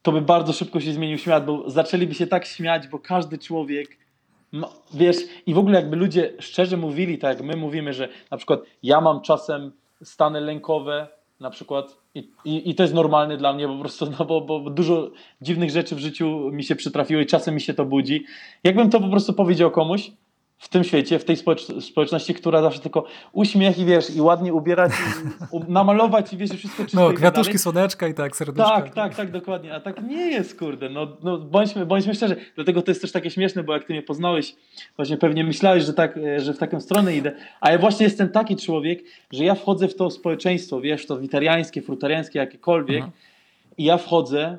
to 0.02 0.12
by 0.12 0.20
bardzo 0.20 0.52
szybko 0.52 0.81
się 0.81 0.93
zmienił 0.93 1.19
świat, 1.19 1.44
bo 1.46 1.70
zaczęliby 1.70 2.14
się 2.14 2.26
tak 2.26 2.44
śmiać, 2.44 2.88
bo 2.88 2.99
każdy 2.99 3.38
człowiek, 3.38 3.99
wiesz, 4.94 5.17
i 5.47 5.55
w 5.55 5.58
ogóle 5.58 5.81
jakby 5.81 5.97
ludzie 5.97 6.32
szczerze 6.38 6.76
mówili, 6.76 7.19
tak 7.19 7.37
jak 7.37 7.47
my 7.47 7.56
mówimy, 7.56 7.93
że 7.93 8.08
na 8.31 8.37
przykład 8.37 8.61
ja 8.82 9.00
mam 9.00 9.20
czasem 9.20 9.73
stany 10.02 10.40
lękowe, 10.40 11.08
na 11.44 11.50
przykład, 11.50 11.96
i, 12.14 12.29
i, 12.44 12.70
i 12.70 12.75
to 12.75 12.82
jest 12.82 12.94
normalne 12.94 13.37
dla 13.37 13.52
mnie 13.52 13.69
po 13.69 13.79
prostu, 13.79 14.06
no 14.19 14.25
bo, 14.25 14.41
bo 14.41 14.70
dużo 14.70 15.11
dziwnych 15.43 15.70
rzeczy 15.70 15.96
w 15.96 15.99
życiu 15.99 16.50
mi 16.52 16.64
się 16.64 16.76
przytrafiło 16.76 17.20
i 17.20 17.26
czasem 17.26 17.55
mi 17.55 17.61
się 17.61 17.75
to 17.75 17.85
budzi. 17.85 18.25
Jakbym 18.64 18.91
to 18.91 19.00
po 19.00 19.08
prostu 19.08 19.32
powiedział 19.32 19.70
komuś, 19.70 20.11
w 20.59 20.69
tym 20.69 20.85
świecie, 20.85 21.19
w 21.19 21.25
tej 21.25 21.37
społecz- 21.37 21.81
społeczności, 21.81 22.35
która 22.35 22.62
zawsze 22.62 22.81
tylko 22.81 23.05
uśmiech 23.33 23.79
i 23.79 23.85
wiesz, 23.85 24.17
i 24.17 24.21
ładnie 24.21 24.55
ubierać, 24.55 24.93
i 25.53 25.73
namalować 25.73 26.33
i 26.33 26.37
wiesz, 26.37 26.55
i 26.55 26.56
wszystko 26.56 26.83
czyste 26.83 27.01
No, 27.01 27.06
tak 27.06 27.17
kwiatuszki, 27.17 27.59
słoneczka 27.59 28.09
i 28.09 28.15
tak, 28.15 28.37
serduszka. 28.37 28.71
Tak, 28.71 28.95
tak, 28.95 29.15
tak, 29.15 29.31
dokładnie. 29.31 29.75
A 29.75 29.81
tak 29.81 30.03
nie 30.03 30.31
jest, 30.31 30.59
kurde. 30.59 30.89
No, 30.89 31.17
no 31.23 31.39
bądźmy, 31.39 31.87
bądźmy 31.87 32.15
szczerzy. 32.15 32.37
Dlatego 32.55 32.83
to 32.83 32.91
jest 32.91 33.01
też 33.01 33.12
takie 33.12 33.31
śmieszne, 33.31 33.62
bo 33.62 33.73
jak 33.73 33.85
ty 33.85 33.93
mnie 33.93 34.03
poznałeś, 34.03 34.55
właśnie 34.97 35.17
pewnie 35.17 35.45
myślałeś, 35.45 35.85
że 35.85 35.93
tak, 35.93 36.17
e, 36.17 36.41
że 36.41 36.55
w 36.55 36.59
taką 36.59 36.81
stronę 36.81 37.17
idę. 37.17 37.33
A 37.61 37.71
ja 37.73 37.79
właśnie 37.79 38.05
jestem 38.05 38.29
taki 38.29 38.57
człowiek, 38.57 39.03
że 39.33 39.45
ja 39.45 39.55
wchodzę 39.55 39.89
w 39.89 39.97
to 39.97 40.11
społeczeństwo, 40.11 40.81
wiesz, 40.81 41.07
to 41.07 41.19
witariańskie, 41.19 41.83
frutariańskie, 41.83 42.39
jakiekolwiek. 42.39 42.97
Mhm. 42.97 43.12
I 43.79 43.85
ja 43.85 43.97
wchodzę 43.97 44.59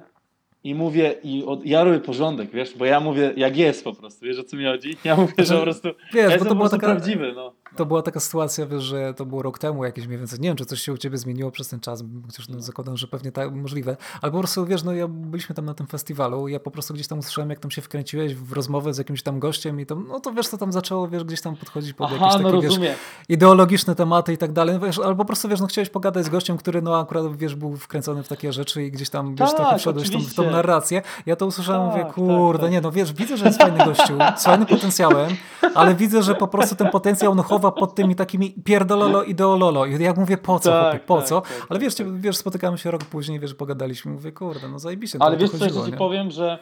i 0.65 0.75
mówię, 0.75 1.15
i 1.23 1.43
od, 1.43 1.65
ja 1.65 1.83
robię 1.83 1.99
porządek, 1.99 2.49
wiesz, 2.51 2.77
bo 2.77 2.85
ja 2.85 2.99
mówię 2.99 3.33
jak 3.37 3.57
jest 3.57 3.83
po 3.83 3.93
prostu, 3.93 4.25
wiesz 4.25 4.39
o 4.39 4.43
co 4.43 4.57
mi 4.57 4.65
chodzi? 4.65 4.97
Ja 5.03 5.15
mówię, 5.15 5.33
że 5.37 5.55
po 5.55 5.61
prostu, 5.61 5.89
Wiesz, 6.13 6.31
ja 6.31 6.37
bo 6.37 6.45
to 6.45 6.55
prostu 6.55 6.77
taka- 6.77 6.87
prawdziwy, 6.87 7.33
no. 7.35 7.53
To 7.75 7.85
była 7.85 8.01
taka 8.01 8.19
sytuacja, 8.19 8.65
wiesz, 8.65 8.83
że 8.83 9.13
to 9.13 9.25
było 9.25 9.41
rok 9.41 9.59
temu 9.59 9.85
jakieś 9.85 10.07
mniej 10.07 10.19
więcej. 10.19 10.39
Nie 10.39 10.49
wiem, 10.49 10.57
czy 10.57 10.65
coś 10.65 10.81
się 10.81 10.93
u 10.93 10.97
ciebie 10.97 11.17
zmieniło 11.17 11.51
przez 11.51 11.67
ten 11.67 11.79
czas, 11.79 12.03
chociaż 12.25 12.49
no, 12.49 12.61
zakładam, 12.61 12.97
że 12.97 13.07
pewnie 13.07 13.31
tak 13.31 13.51
możliwe. 13.55 13.97
Ale 14.21 14.31
po 14.31 14.37
prostu, 14.39 14.65
wiesz, 14.65 14.83
no 14.83 14.93
ja 14.93 15.07
byliśmy 15.07 15.55
tam 15.55 15.65
na 15.65 15.73
tym 15.73 15.87
festiwalu, 15.87 16.47
ja 16.47 16.59
po 16.59 16.71
prostu 16.71 16.93
gdzieś 16.93 17.07
tam 17.07 17.19
usłyszałem, 17.19 17.49
jak 17.49 17.59
tam 17.59 17.71
się 17.71 17.81
wkręciłeś 17.81 18.35
w 18.35 18.51
rozmowę 18.53 18.93
z 18.93 18.97
jakimś 18.97 19.23
tam 19.23 19.39
gościem 19.39 19.79
i 19.79 19.85
to, 19.85 19.95
no 19.95 20.19
to 20.19 20.31
wiesz, 20.33 20.47
co 20.47 20.57
tam 20.57 20.71
zaczęło, 20.71 21.07
wiesz, 21.07 21.23
gdzieś 21.23 21.41
tam 21.41 21.55
podchodzić 21.55 21.93
pod 21.93 22.07
Aha, 22.13 22.25
jakieś 22.25 22.41
no 22.41 22.49
takie, 22.49 22.61
wiesz, 22.61 22.69
rozumiem. 22.71 22.93
ideologiczne 23.29 23.95
tematy 23.95 24.33
i 24.33 24.37
tak 24.37 24.51
dalej, 24.51 24.79
wiesz, 24.79 24.99
albo 24.99 25.15
po 25.15 25.25
prostu, 25.25 25.49
wiesz, 25.49 25.61
no 25.61 25.67
chciałeś 25.67 25.89
pogadać 25.89 26.25
z 26.25 26.29
gościem, 26.29 26.57
który, 26.57 26.81
no 26.81 26.99
akurat, 26.99 27.37
wiesz, 27.37 27.55
był 27.55 27.77
wkręcony 27.77 28.23
w 28.23 28.27
takie 28.27 28.53
rzeczy 28.53 28.83
i 28.83 28.91
gdzieś 28.91 29.09
tam, 29.09 29.35
wiesz, 29.35 29.49
Tak, 29.49 29.57
trochę 29.57 29.77
wszedłeś 29.77 30.07
w 30.09 30.11
tą, 30.11 30.19
w 30.19 30.33
tą 30.33 30.51
narrację. 30.51 31.01
Ja 31.25 31.35
to 31.35 31.45
usłyszałem, 31.45 31.87
mówię, 31.89 32.03
Tak, 32.03 32.13
kurde, 32.13 32.59
tak, 32.59 32.61
tak. 32.61 32.71
nie, 32.71 32.81
no 32.81 32.91
wiesz, 32.91 33.13
widzę, 33.13 33.37
że 33.37 33.45
jest 33.45 33.57
fajny 33.61 33.85
gościu, 33.85 34.13
z 34.37 34.43
fajnym 34.43 34.67
potencjałem, 34.67 35.35
ale 35.75 35.95
widzę, 35.95 36.23
że 36.23 36.35
po 36.35 36.47
prostu 36.47 36.75
ten 36.75 36.89
potencjał 36.89 37.31
on 37.31 37.39
chowa 37.39 37.64
pod 37.71 37.95
tymi 37.95 38.15
takimi 38.15 38.51
pierdololo 38.51 39.23
ideololo. 39.23 39.85
I 39.85 40.03
jak 40.03 40.17
mówię, 40.17 40.37
po 40.37 40.59
co, 40.59 40.69
Tak, 40.71 40.83
chłopie, 40.91 41.05
po 41.05 41.17
tak, 41.17 41.25
co? 41.27 41.41
tak, 41.41 41.51
ale 41.51 41.67
tak, 41.69 41.81
wiesz, 41.81 41.95
tak. 41.95 42.19
wiesz, 42.21 42.37
spotykamy 42.37 42.77
się 42.77 42.91
rok 42.91 43.03
później, 43.05 43.39
wiesz, 43.39 43.53
pogadaliśmy, 43.53 44.11
mówię, 44.11 44.31
kurde, 44.31 44.67
no 44.67 44.79
zajebiście, 44.79 45.17
Ale 45.21 45.37
wiesz 45.37 45.51
co, 45.51 45.57
chodziło, 45.57 45.67
jeszcze 45.67 45.85
ci 45.85 45.91
nie? 45.91 45.97
powiem, 45.97 46.31
że 46.31 46.59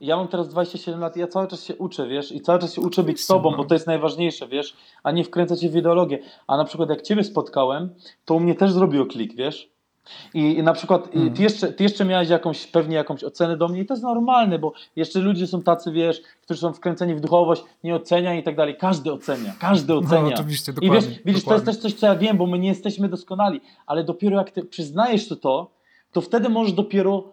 ja 0.00 0.16
mam 0.16 0.28
teraz 0.28 0.48
27 0.48 1.00
lat 1.00 1.16
i 1.16 1.20
ja 1.20 1.26
cały 1.26 1.46
czas 1.48 1.64
się 1.64 1.76
uczę, 1.76 2.08
wiesz, 2.08 2.32
i 2.32 2.40
cały 2.40 2.58
czas 2.58 2.74
się 2.74 2.80
uczę 2.80 3.02
być 3.02 3.24
sobą, 3.24 3.50
no. 3.50 3.56
bo 3.56 3.64
to 3.64 3.74
jest 3.74 3.86
najważniejsze, 3.86 4.48
wiesz, 4.48 4.76
a 5.02 5.10
nie 5.10 5.24
wkręcać 5.24 5.60
się 5.60 5.68
w 5.70 5.76
ideologię. 5.76 6.18
A 6.46 6.56
na 6.56 6.64
przykład 6.64 6.90
jak 6.90 7.02
ciebie 7.02 7.24
spotkałem, 7.24 7.94
to 8.24 8.34
u 8.34 8.40
mnie 8.40 8.54
też 8.54 8.72
zrobiło 8.72 9.06
klik, 9.06 9.34
wiesz. 9.34 9.75
I, 10.34 10.40
i 10.58 10.62
na 10.62 10.72
przykład 10.72 11.14
i 11.14 11.16
Mhm. 11.18 11.34
ty, 11.34 11.42
jeszcze, 11.42 11.72
ty 11.72 11.82
jeszcze 11.84 12.04
miałeś 12.04 12.28
jakąś, 12.28 12.66
pewnie 12.66 12.96
jakąś 12.96 13.24
ocenę 13.24 13.56
do 13.56 13.68
mnie 13.68 13.80
i 13.80 13.86
to 13.86 13.94
jest 13.94 14.02
normalne, 14.04 14.58
bo 14.58 14.72
jeszcze 14.96 15.18
ludzie 15.18 15.46
są 15.46 15.62
tacy, 15.62 15.92
wiesz, 15.92 16.20
którzy 16.42 16.60
są 16.60 16.72
wkręceni 16.72 17.14
w 17.14 17.20
duchowość, 17.20 17.62
nie 17.84 17.94
ocenia 17.94 18.34
i 18.34 18.42
tak 18.42 18.56
dalej. 18.56 18.76
Każdy 18.80 19.12
ocenia, 19.12 19.52
każdy 19.60 19.94
ocenia. 19.94 20.22
No, 20.22 20.34
oczywiście, 20.34 20.72
I 20.72 20.74
dokładnie. 20.74 21.08
wiesz, 21.08 21.20
widzisz, 21.24 21.44
to 21.44 21.52
jest 21.54 21.66
też 21.66 21.76
coś, 21.76 21.94
co 21.94 22.06
ja 22.06 22.16
wiem, 22.16 22.36
bo 22.36 22.46
my 22.46 22.58
nie 22.58 22.68
jesteśmy 22.68 23.08
doskonali, 23.08 23.60
ale 23.86 24.04
dopiero 24.04 24.36
jak 24.38 24.50
ty 24.50 24.64
przyznajesz 24.64 25.28
to, 25.28 25.36
to, 25.36 25.70
to 26.12 26.20
wtedy 26.20 26.48
możesz 26.48 26.72
dopiero 26.72 27.24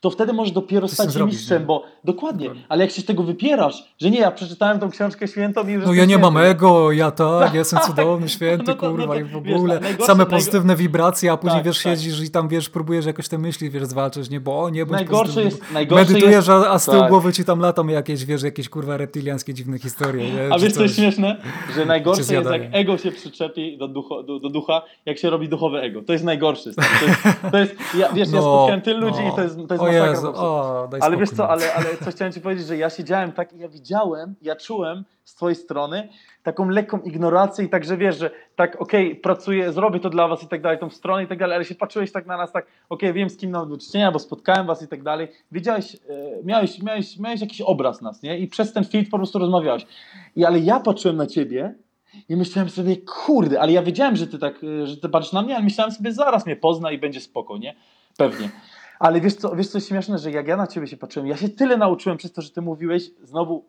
to 0.00 0.10
wtedy 0.10 0.32
możesz 0.32 0.52
dopiero 0.52 0.86
tym 0.88 0.94
stać 0.94 1.14
się 1.14 1.26
mistrzem, 1.26 1.62
nie? 1.62 1.66
bo 1.66 1.84
dokładnie, 2.04 2.44
Dokładnie. 2.46 2.64
ale 2.68 2.84
jak 2.84 2.90
się 2.92 3.02
z 3.02 3.04
tego 3.04 3.22
wypierasz, 3.22 3.84
że 4.00 4.10
nie, 4.10 4.18
ja 4.18 4.30
przeczytałem 4.30 4.78
tą 4.78 4.90
książkę 4.90 5.28
świętą 5.28 5.68
i 5.68 5.72
już 5.72 5.84
No 5.86 5.94
ja 5.94 6.04
nie 6.04 6.18
mam 6.18 6.36
ego, 6.36 6.92
ja 6.92 7.10
tak, 7.10 7.52
ja 7.54 7.58
jestem 7.58 7.80
cudowny, 7.80 8.28
święty, 8.28 8.64
No 8.66 8.74
to- 8.74 8.86
no 8.86 8.90
kurwa, 8.96 9.14
to, 9.14 9.20
i 9.20 9.24
w 9.24 9.42
wiesz, 9.42 9.56
ogóle 9.56 9.80
najgorsze- 9.80 10.06
same 10.06 10.24
najgo- 10.24 10.30
pozytywne 10.30 10.76
wibracje, 10.76 11.32
a 11.32 11.36
później, 11.36 11.58
Tak, 11.58 11.66
wiesz, 11.66 11.82
tak. 11.82 11.92
siedzisz 11.92 12.20
i 12.22 12.30
tam, 12.30 12.48
wiesz, 12.48 12.68
próbujesz 12.68 13.06
jakoś 13.06 13.28
te 13.28 13.38
myśli, 13.38 13.70
wiesz, 13.70 13.84
zwalczyć, 13.86 14.30
nie, 14.30 14.40
bo 14.40 14.62
o, 14.62 14.70
nie, 14.70 14.86
bądź 14.86 14.96
Najgorsze 15.00 15.24
pozytywny, 15.24 15.50
jest- 15.50 15.68
bo 15.68 15.74
najgorsze 15.74 16.04
Medytujesz, 16.04 16.34
jest- 16.36 16.48
a, 16.48 16.70
a 16.70 16.78
z 16.78 16.84
tyłu 16.84 17.00
tak. 17.00 17.08
głowy 17.10 17.32
ci 17.32 17.44
tam 17.44 17.60
latą 17.60 17.86
jakieś, 17.86 18.24
wiesz, 18.24 18.42
jakieś, 18.42 18.68
kurwa, 18.68 18.96
reptilianskie 18.96 19.54
dziwne 19.54 19.78
historie, 19.78 20.30
nie? 20.32 20.48
A 20.54 20.58
wiesz 20.58 20.72
co 20.72 20.82
jest 20.82 20.96
śmieszne? 20.96 21.36
Że 21.76 21.86
najgorsze 21.86 22.20
jest 22.34 22.50
jak 22.50 22.62
ego 22.72 22.98
się 22.98 23.12
przyczepi 23.12 23.78
do, 23.78 23.88
ducho, 23.88 24.22
do, 24.22 24.38
do 24.40 24.48
ducha, 24.50 24.82
jak 25.06 25.18
się 25.18 25.30
robi 25.30 25.48
duchowe 25.48 25.80
ego. 25.82 26.02
To 26.02 26.12
jest 26.12 26.24
najgorsze. 26.24 26.70
To 26.74 26.82
jest, 27.06 27.22
to 27.52 27.58
jest 27.58 27.74
ja, 27.98 28.08
wiesz, 28.12 28.28
ja 28.32 28.40
spotkałem 28.40 28.80
tylu 28.80 29.00
ludzi 29.00 29.20
i 29.32 29.36
to 29.36 29.42
jest, 29.42 29.56
to 29.68 29.74
jest 29.74 29.89
Jezu, 29.92 30.32
o, 30.36 30.88
daj 30.90 31.00
Ale 31.00 31.10
spokój, 31.10 31.18
wiesz 31.18 31.30
co, 31.30 31.42
no. 31.42 31.48
ale, 31.48 31.74
ale 31.74 31.96
coś 32.04 32.14
chciałem 32.14 32.32
ci 32.32 32.40
powiedzieć, 32.40 32.66
że 32.66 32.76
ja 32.76 32.90
siedziałem 32.90 33.32
tak 33.32 33.52
i 33.52 33.58
ja 33.58 33.68
widziałem, 33.68 34.34
ja 34.42 34.56
czułem 34.56 35.04
z 35.24 35.34
twojej 35.34 35.56
strony 35.56 36.08
taką 36.42 36.68
lekką 36.68 37.00
ignorację 37.00 37.64
i 37.64 37.68
tak, 37.68 37.84
że 37.84 37.96
wiesz, 37.96 38.18
że 38.18 38.30
tak 38.56 38.80
okej, 38.80 39.16
pracuję, 39.16 39.72
zrobię 39.72 40.00
to 40.00 40.10
dla 40.10 40.28
was 40.28 40.42
i 40.42 40.48
tak 40.48 40.62
dalej, 40.62 40.78
tą 40.78 40.90
stronę 40.90 41.24
i 41.24 41.26
tak 41.26 41.38
dalej, 41.38 41.56
ale 41.56 41.64
się 41.64 41.74
patrzyłeś 41.74 42.12
tak 42.12 42.26
na 42.26 42.36
nas, 42.36 42.52
tak 42.52 42.66
okej, 42.88 43.12
wiem 43.12 43.30
z 43.30 43.36
kim 43.36 43.50
mam 43.50 43.68
do 43.68 43.78
czynienia, 43.78 44.12
bo 44.12 44.18
spotkałem 44.18 44.66
was 44.66 44.82
i 44.82 44.88
tak 44.88 45.02
dalej. 45.02 45.28
Wiedziałeś, 45.52 45.94
e, 45.94 45.98
miałeś, 46.44 46.82
miałeś, 46.82 47.18
miałeś 47.18 47.40
jakiś 47.40 47.60
obraz 47.60 48.02
nas, 48.02 48.22
nie? 48.22 48.38
I 48.38 48.48
przez 48.48 48.72
ten 48.72 48.84
feed 48.84 49.10
po 49.10 49.16
prostu 49.16 49.38
rozmawiałeś. 49.38 49.86
I 50.36 50.44
ale 50.44 50.58
ja 50.58 50.80
patrzyłem 50.80 51.16
na 51.16 51.26
ciebie 51.26 51.74
i 52.28 52.36
myślałem 52.36 52.70
sobie, 52.70 52.96
kurde, 52.96 53.60
ale 53.60 53.72
ja 53.72 53.82
wiedziałem, 53.82 54.16
że 54.16 54.26
ty 54.26 54.38
tak, 54.38 54.64
e, 54.64 54.86
że 54.86 54.96
ty 54.96 55.08
patrzysz 55.08 55.32
na 55.32 55.42
mnie, 55.42 55.54
ale 55.54 55.64
myślałem 55.64 55.92
sobie, 55.92 56.12
zaraz 56.12 56.46
mnie 56.46 56.56
pozna 56.56 56.90
i 56.90 56.98
będzie 56.98 57.20
spoko, 57.20 57.58
nie? 57.58 57.74
Pewnie. 58.16 58.50
Ale 59.00 59.20
wiesz 59.20 59.34
co, 59.34 59.56
wiesz 59.56 59.68
co 59.68 59.78
jest 59.78 59.88
śmieszne, 59.88 60.18
że 60.18 60.30
jak 60.30 60.48
ja 60.48 60.56
na 60.56 60.66
ciebie 60.66 60.86
się 60.86 60.96
patrzyłem, 60.96 61.28
ja 61.28 61.36
się 61.36 61.48
tyle 61.48 61.76
nauczyłem 61.76 62.18
przez 62.18 62.32
to, 62.32 62.42
że 62.42 62.50
ty 62.50 62.62
mówiłeś, 62.62 63.10
znowu 63.22 63.64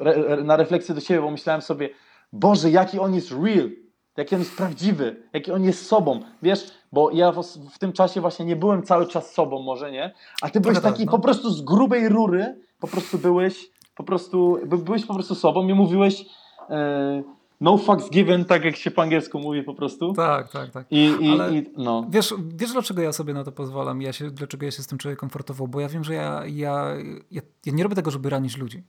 re, 0.00 0.44
na 0.44 0.56
refleksję 0.56 0.94
do 0.94 1.00
siebie, 1.00 1.20
bo 1.20 1.30
myślałem 1.30 1.62
sobie, 1.62 1.90
Boże, 2.32 2.70
jaki 2.70 2.98
on 2.98 3.14
jest 3.14 3.30
real. 3.30 3.70
jaki 4.16 4.34
on 4.34 4.40
jest 4.40 4.56
prawdziwy, 4.56 5.22
jaki 5.32 5.52
on 5.52 5.64
jest 5.64 5.86
sobą, 5.86 6.20
wiesz, 6.42 6.70
bo 6.92 7.10
ja 7.10 7.32
w, 7.32 7.42
w 7.70 7.78
tym 7.78 7.92
czasie 7.92 8.20
właśnie 8.20 8.44
nie 8.44 8.56
byłem 8.56 8.82
cały 8.82 9.06
czas 9.06 9.34
sobą, 9.34 9.62
może 9.62 9.90
nie, 9.92 10.14
a 10.42 10.50
ty 10.50 10.60
byłeś 10.60 10.74
Trochę 10.74 10.88
tak, 10.88 10.94
taki 10.94 11.06
no. 11.06 11.12
po 11.12 11.18
prostu 11.18 11.50
z 11.50 11.62
grubej 11.62 12.08
rury, 12.08 12.60
po 12.80 12.88
prostu 12.88 13.18
byłeś, 13.18 13.70
po 13.94 14.04
prostu, 14.04 14.58
by, 14.66 14.78
byłeś 14.78 15.06
po 15.06 15.14
prostu 15.14 15.34
sobą 15.34 15.68
i 15.68 15.74
mówiłeś 15.74 16.26
e, 16.70 17.22
no 17.60 17.78
fucks 17.78 18.10
given, 18.10 18.44
tak 18.44 18.64
jak 18.64 18.76
się 18.76 18.90
po 18.90 19.02
angielsku 19.02 19.38
mówi 19.38 19.62
po 19.62 19.74
prostu. 19.74 20.12
Tak, 20.12 20.50
tak, 20.52 20.70
tak. 20.70 20.86
I, 20.90 21.16
i, 21.20 21.32
Ale- 21.32 21.54
i 21.54 21.70
no. 21.76 22.06
Wiesz, 22.10 22.34
wiesz, 22.56 22.72
dlaczego 22.72 23.02
ja 23.02 23.12
sobie 23.12 23.34
na 23.34 23.44
to 23.44 23.52
pozwalam? 23.52 24.02
Ja 24.02 24.12
się, 24.12 24.30
dlaczego 24.30 24.66
ja 24.66 24.70
się 24.72 24.82
z 24.82 24.86
tym 24.86 24.98
czuję 24.98 25.16
komfortowo? 25.16 25.66
Bo 25.66 25.80
ja 25.80 25.88
wiem, 25.88 26.04
że 26.04 26.14
ja, 26.14 26.42
ja, 26.46 26.86
ja, 27.30 27.42
ja 27.66 27.72
nie 27.72 27.82
robię 27.82 27.96
tego, 27.96 28.10
żeby 28.10 28.30
ranić 28.30 28.56
ludzi. 28.56 28.82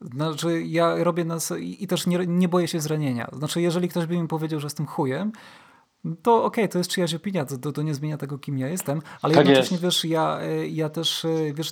Znaczy, 0.00 0.62
ja 0.66 1.04
robię 1.04 1.24
nas 1.24 1.52
i, 1.60 1.84
i 1.84 1.86
też 1.86 2.06
nie, 2.06 2.18
nie 2.26 2.48
boję 2.48 2.68
się 2.68 2.80
zranienia. 2.80 3.28
Znaczy, 3.32 3.60
jeżeli 3.60 3.88
ktoś 3.88 4.06
by 4.06 4.18
mi 4.18 4.28
powiedział, 4.28 4.60
że 4.60 4.66
jestem 4.66 4.86
chujem, 4.86 5.32
to 6.22 6.44
okej, 6.44 6.68
to 6.68 6.78
jest 6.78 6.90
czyjaś 6.90 7.14
opinia, 7.14 7.44
to, 7.44 7.58
to, 7.58 7.72
to 7.72 7.82
nie 7.82 7.94
zmienia 7.94 8.16
tego, 8.16 8.38
kim 8.38 8.58
ja 8.58 8.68
jestem, 8.68 9.02
ale 9.22 9.34
Tak 9.34 9.46
jednocześnie, 9.46 9.74
jest. 9.74 9.84
wiesz, 9.84 10.04
ja, 10.04 10.38
e, 10.40 10.68
ja 10.68 10.88
też, 10.88 11.24
e, 11.24 11.28
wiesz, 11.54 11.70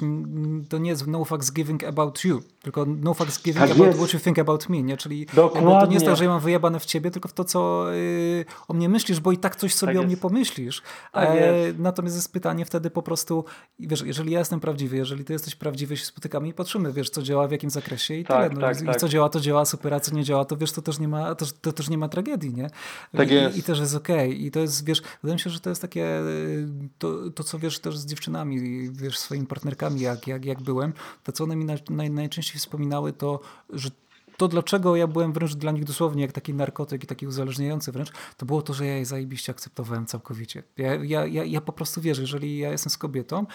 to 0.68 0.78
nie 0.78 0.90
jest 0.90 1.06
no 1.06 1.24
fucks 1.24 1.52
giving 1.52 1.84
about 1.84 2.24
you, 2.24 2.42
tylko 2.62 2.84
no 2.86 3.14
fucks 3.14 3.42
giving 3.42 3.58
Tak 3.66 3.70
about 3.70 3.86
jest. 3.86 3.98
what 3.98 4.12
you 4.14 4.20
think 4.20 4.38
about 4.38 4.68
me, 4.68 4.82
nie? 4.82 4.96
Czyli 4.96 5.26
to 5.26 5.86
nie 5.88 5.94
jest 5.94 6.06
tak, 6.06 6.16
że 6.16 6.24
ja 6.24 6.30
mam 6.30 6.40
wyjebane 6.40 6.80
w 6.80 6.84
ciebie, 6.84 7.10
tylko 7.10 7.28
w 7.28 7.32
to, 7.32 7.44
co 7.44 7.86
y, 7.94 8.44
o 8.68 8.74
mnie 8.74 8.88
myślisz, 8.88 9.20
bo 9.20 9.32
i 9.32 9.38
tak 9.38 9.56
coś 9.56 9.74
sobie 9.74 9.92
Tak 9.92 10.00
o 10.00 10.02
mnie 10.02 10.10
jest. 10.10 10.22
pomyślisz. 10.22 10.82
Tak 11.12 11.28
E, 11.30 11.52
natomiast 11.78 12.16
jest 12.16 12.32
pytanie 12.32 12.64
wtedy 12.64 12.90
po 12.90 13.02
prostu, 13.02 13.44
wiesz, 13.78 14.02
jeżeli 14.06 14.32
ja 14.32 14.38
jestem 14.38 14.60
prawdziwy, 14.60 14.96
jeżeli 14.96 15.24
ty 15.24 15.32
jesteś 15.32 15.54
prawdziwy, 15.54 15.96
się 15.96 16.04
spotykamy 16.04 16.48
i 16.48 16.54
patrzymy, 16.54 16.92
wiesz, 16.92 17.10
co 17.10 17.22
działa, 17.22 17.48
w 17.48 17.50
jakim 17.50 17.70
zakresie 17.70 18.14
i 18.14 18.24
Tak, 18.24 18.48
tyle. 18.52 18.60
No, 18.60 18.74
tak, 18.86 18.96
I 18.96 19.00
co 19.00 19.08
działa, 19.08 19.28
to 19.28 19.40
działa 19.40 19.64
super, 19.64 19.94
a 19.94 20.00
co 20.00 20.14
nie 20.14 20.24
działa, 20.24 20.44
to 20.44 20.56
wiesz, 20.56 20.72
to 20.72 20.82
też 20.82 20.98
nie 20.98 21.08
ma, 21.08 21.34
to, 21.34 21.46
to 21.60 21.72
też 21.72 21.88
nie 21.88 21.98
ma 21.98 22.08
tragedii, 22.08 22.54
nie? 22.54 22.70
Tak 23.16 23.30
I, 23.30 23.34
jest. 23.34 23.56
I 23.58 23.62
też 23.62 23.78
jest 23.80 23.94
okej. 23.94 24.19
I 24.28 24.50
to 24.50 24.60
jest, 24.60 24.84
wiesz, 24.84 25.02
wydaje 25.22 25.34
mi 25.34 25.40
się, 25.40 25.50
że 25.50 25.60
to 25.60 25.70
jest 25.70 25.82
takie, 25.82 26.20
y, 26.20 26.68
to, 26.98 27.30
to 27.30 27.44
co 27.44 27.58
wiesz 27.58 27.78
też 27.78 27.98
z 27.98 28.06
dziewczynami, 28.06 28.90
wiesz, 28.92 29.18
swoimi 29.18 29.46
partnerkami, 29.46 30.00
jak, 30.00 30.26
jak, 30.26 30.44
jak 30.44 30.62
byłem, 30.62 30.92
to 31.24 31.32
co 31.32 31.44
one 31.44 31.56
mi 31.56 31.64
naj, 31.64 31.78
naj, 31.90 32.10
najczęściej 32.10 32.58
wspominały, 32.58 33.12
to, 33.12 33.40
że 33.70 33.90
to 34.36 34.48
dlaczego 34.48 34.96
ja 34.96 35.06
byłem 35.06 35.32
wręcz 35.32 35.54
dla 35.54 35.72
nich 35.72 35.84
dosłownie 35.84 36.22
jak 36.22 36.32
taki 36.32 36.54
narkotyk 36.54 37.04
i 37.04 37.06
taki 37.06 37.26
uzależniający 37.26 37.92
wręcz, 37.92 38.12
to 38.36 38.46
było 38.46 38.62
to, 38.62 38.74
że 38.74 38.86
ja 38.86 38.96
je 38.96 39.06
zajebiście 39.06 39.52
akceptowałem 39.52 40.06
całkowicie. 40.06 40.62
Ja, 40.76 40.94
ja, 40.94 41.26
ja, 41.26 41.44
ja 41.44 41.60
po 41.60 41.72
prostu 41.72 42.00
wiesz, 42.00 42.18
jeżeli 42.18 42.58
ja 42.58 42.70
jestem 42.70 42.90
z 42.90 42.98
kobietą, 42.98 43.46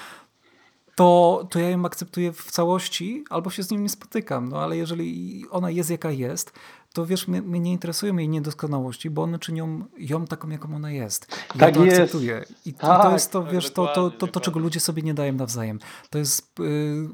to, 0.95 1.47
to 1.49 1.59
ja 1.59 1.69
ją 1.69 1.85
akceptuję 1.85 2.33
w 2.33 2.51
całości, 2.51 3.25
albo 3.29 3.49
się 3.49 3.63
z 3.63 3.71
nim 3.71 3.83
nie 3.83 3.89
spotykam. 3.89 4.49
No 4.49 4.61
ale 4.61 4.77
jeżeli 4.77 5.43
ona 5.51 5.69
jest 5.69 5.89
jaka 5.89 6.11
jest, 6.11 6.51
to 6.93 7.05
wiesz, 7.05 7.27
mnie, 7.27 7.41
mnie 7.41 7.59
nie 7.59 7.71
interesują 7.71 8.17
jej 8.17 8.29
niedoskonałości, 8.29 9.09
bo 9.09 9.23
one 9.23 9.39
czynią 9.39 9.85
ją 9.97 10.27
taką, 10.27 10.49
jaką 10.49 10.75
ona 10.75 10.91
jest. 10.91 11.27
I 11.55 11.59
Tak 11.59 11.75
ja 11.75 11.81
to 11.81 11.85
jest. 11.85 11.99
akceptuję. 11.99 12.45
I, 12.65 12.73
Tak, 12.73 12.99
i 12.99 13.03
to 13.03 13.11
jest 13.13 13.31
to, 13.31 13.43
tak, 13.43 13.53
wiesz, 13.53 13.71
to, 13.71 13.87
to, 13.87 14.11
to, 14.11 14.27
to, 14.27 14.39
czego 14.39 14.59
ludzie 14.59 14.79
sobie 14.79 15.01
nie 15.01 15.13
dają 15.13 15.33
nawzajem. 15.33 15.79
To 16.09 16.17
jest 16.17 16.59
y, 16.59 17.07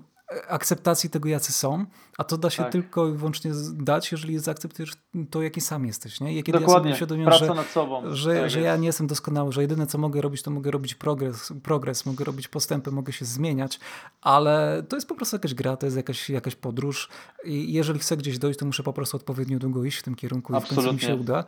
akceptacji 0.47 1.09
tego, 1.09 1.29
jacy 1.29 1.51
są, 1.51 1.85
a 2.17 2.23
to 2.23 2.37
da 2.37 2.49
się 2.49 2.63
Tak. 2.63 2.71
tylko 2.71 3.07
i 3.07 3.11
wyłącznie 3.13 3.51
dać, 3.73 4.11
jeżeli 4.11 4.39
zaakceptujesz 4.39 4.91
to, 5.29 5.41
jaki 5.41 5.61
sam 5.61 5.85
jesteś. 5.85 6.21
Nie? 6.21 6.37
I 6.37 6.43
kiedy 6.43 6.55
ja 6.57 6.59
Dokładnie, 6.59 6.83
sobie 6.89 6.93
uświadomiłem, 6.93 7.29
praca 7.29 7.45
że, 7.45 7.53
nad 7.53 7.67
sobą. 7.67 8.01
że, 8.15 8.29
tak 8.35 8.49
że 8.49 8.59
jest. 8.59 8.65
ja 8.65 8.77
nie 8.77 8.87
jestem 8.87 9.07
doskonały, 9.07 9.51
że 9.51 9.61
jedyne 9.61 9.87
co 9.87 9.97
mogę 9.97 10.21
robić, 10.21 10.41
to 10.43 10.51
mogę 10.51 10.71
robić 10.71 10.95
progres, 10.95 11.53
progres, 11.63 12.05
mogę 12.05 12.25
robić 12.25 12.47
postępy, 12.47 12.91
mogę 12.91 13.13
się 13.13 13.25
zmieniać, 13.25 13.79
ale 14.21 14.83
to 14.89 14.97
jest 14.97 15.07
po 15.07 15.15
prostu 15.15 15.35
jakaś 15.35 15.53
gra, 15.53 15.77
to 15.77 15.85
jest 15.85 15.97
jakaś, 15.97 16.29
jakaś 16.29 16.55
podróż 16.55 17.09
i 17.45 17.73
jeżeli 17.73 17.99
chcę 17.99 18.17
gdzieś 18.17 18.37
dojść, 18.37 18.59
to 18.59 18.65
muszę 18.65 18.83
po 18.83 18.93
prostu 18.93 19.17
odpowiednio 19.17 19.59
długo 19.59 19.83
iść 19.83 19.97
w 19.97 20.03
tym 20.03 20.15
kierunku 20.15 20.53
i 20.57 20.61
w 20.61 20.67
końcu 20.67 20.75
mi 20.75 20.85
się 20.85 20.89
Absolutnie. 20.89 21.15
uda. 21.15 21.43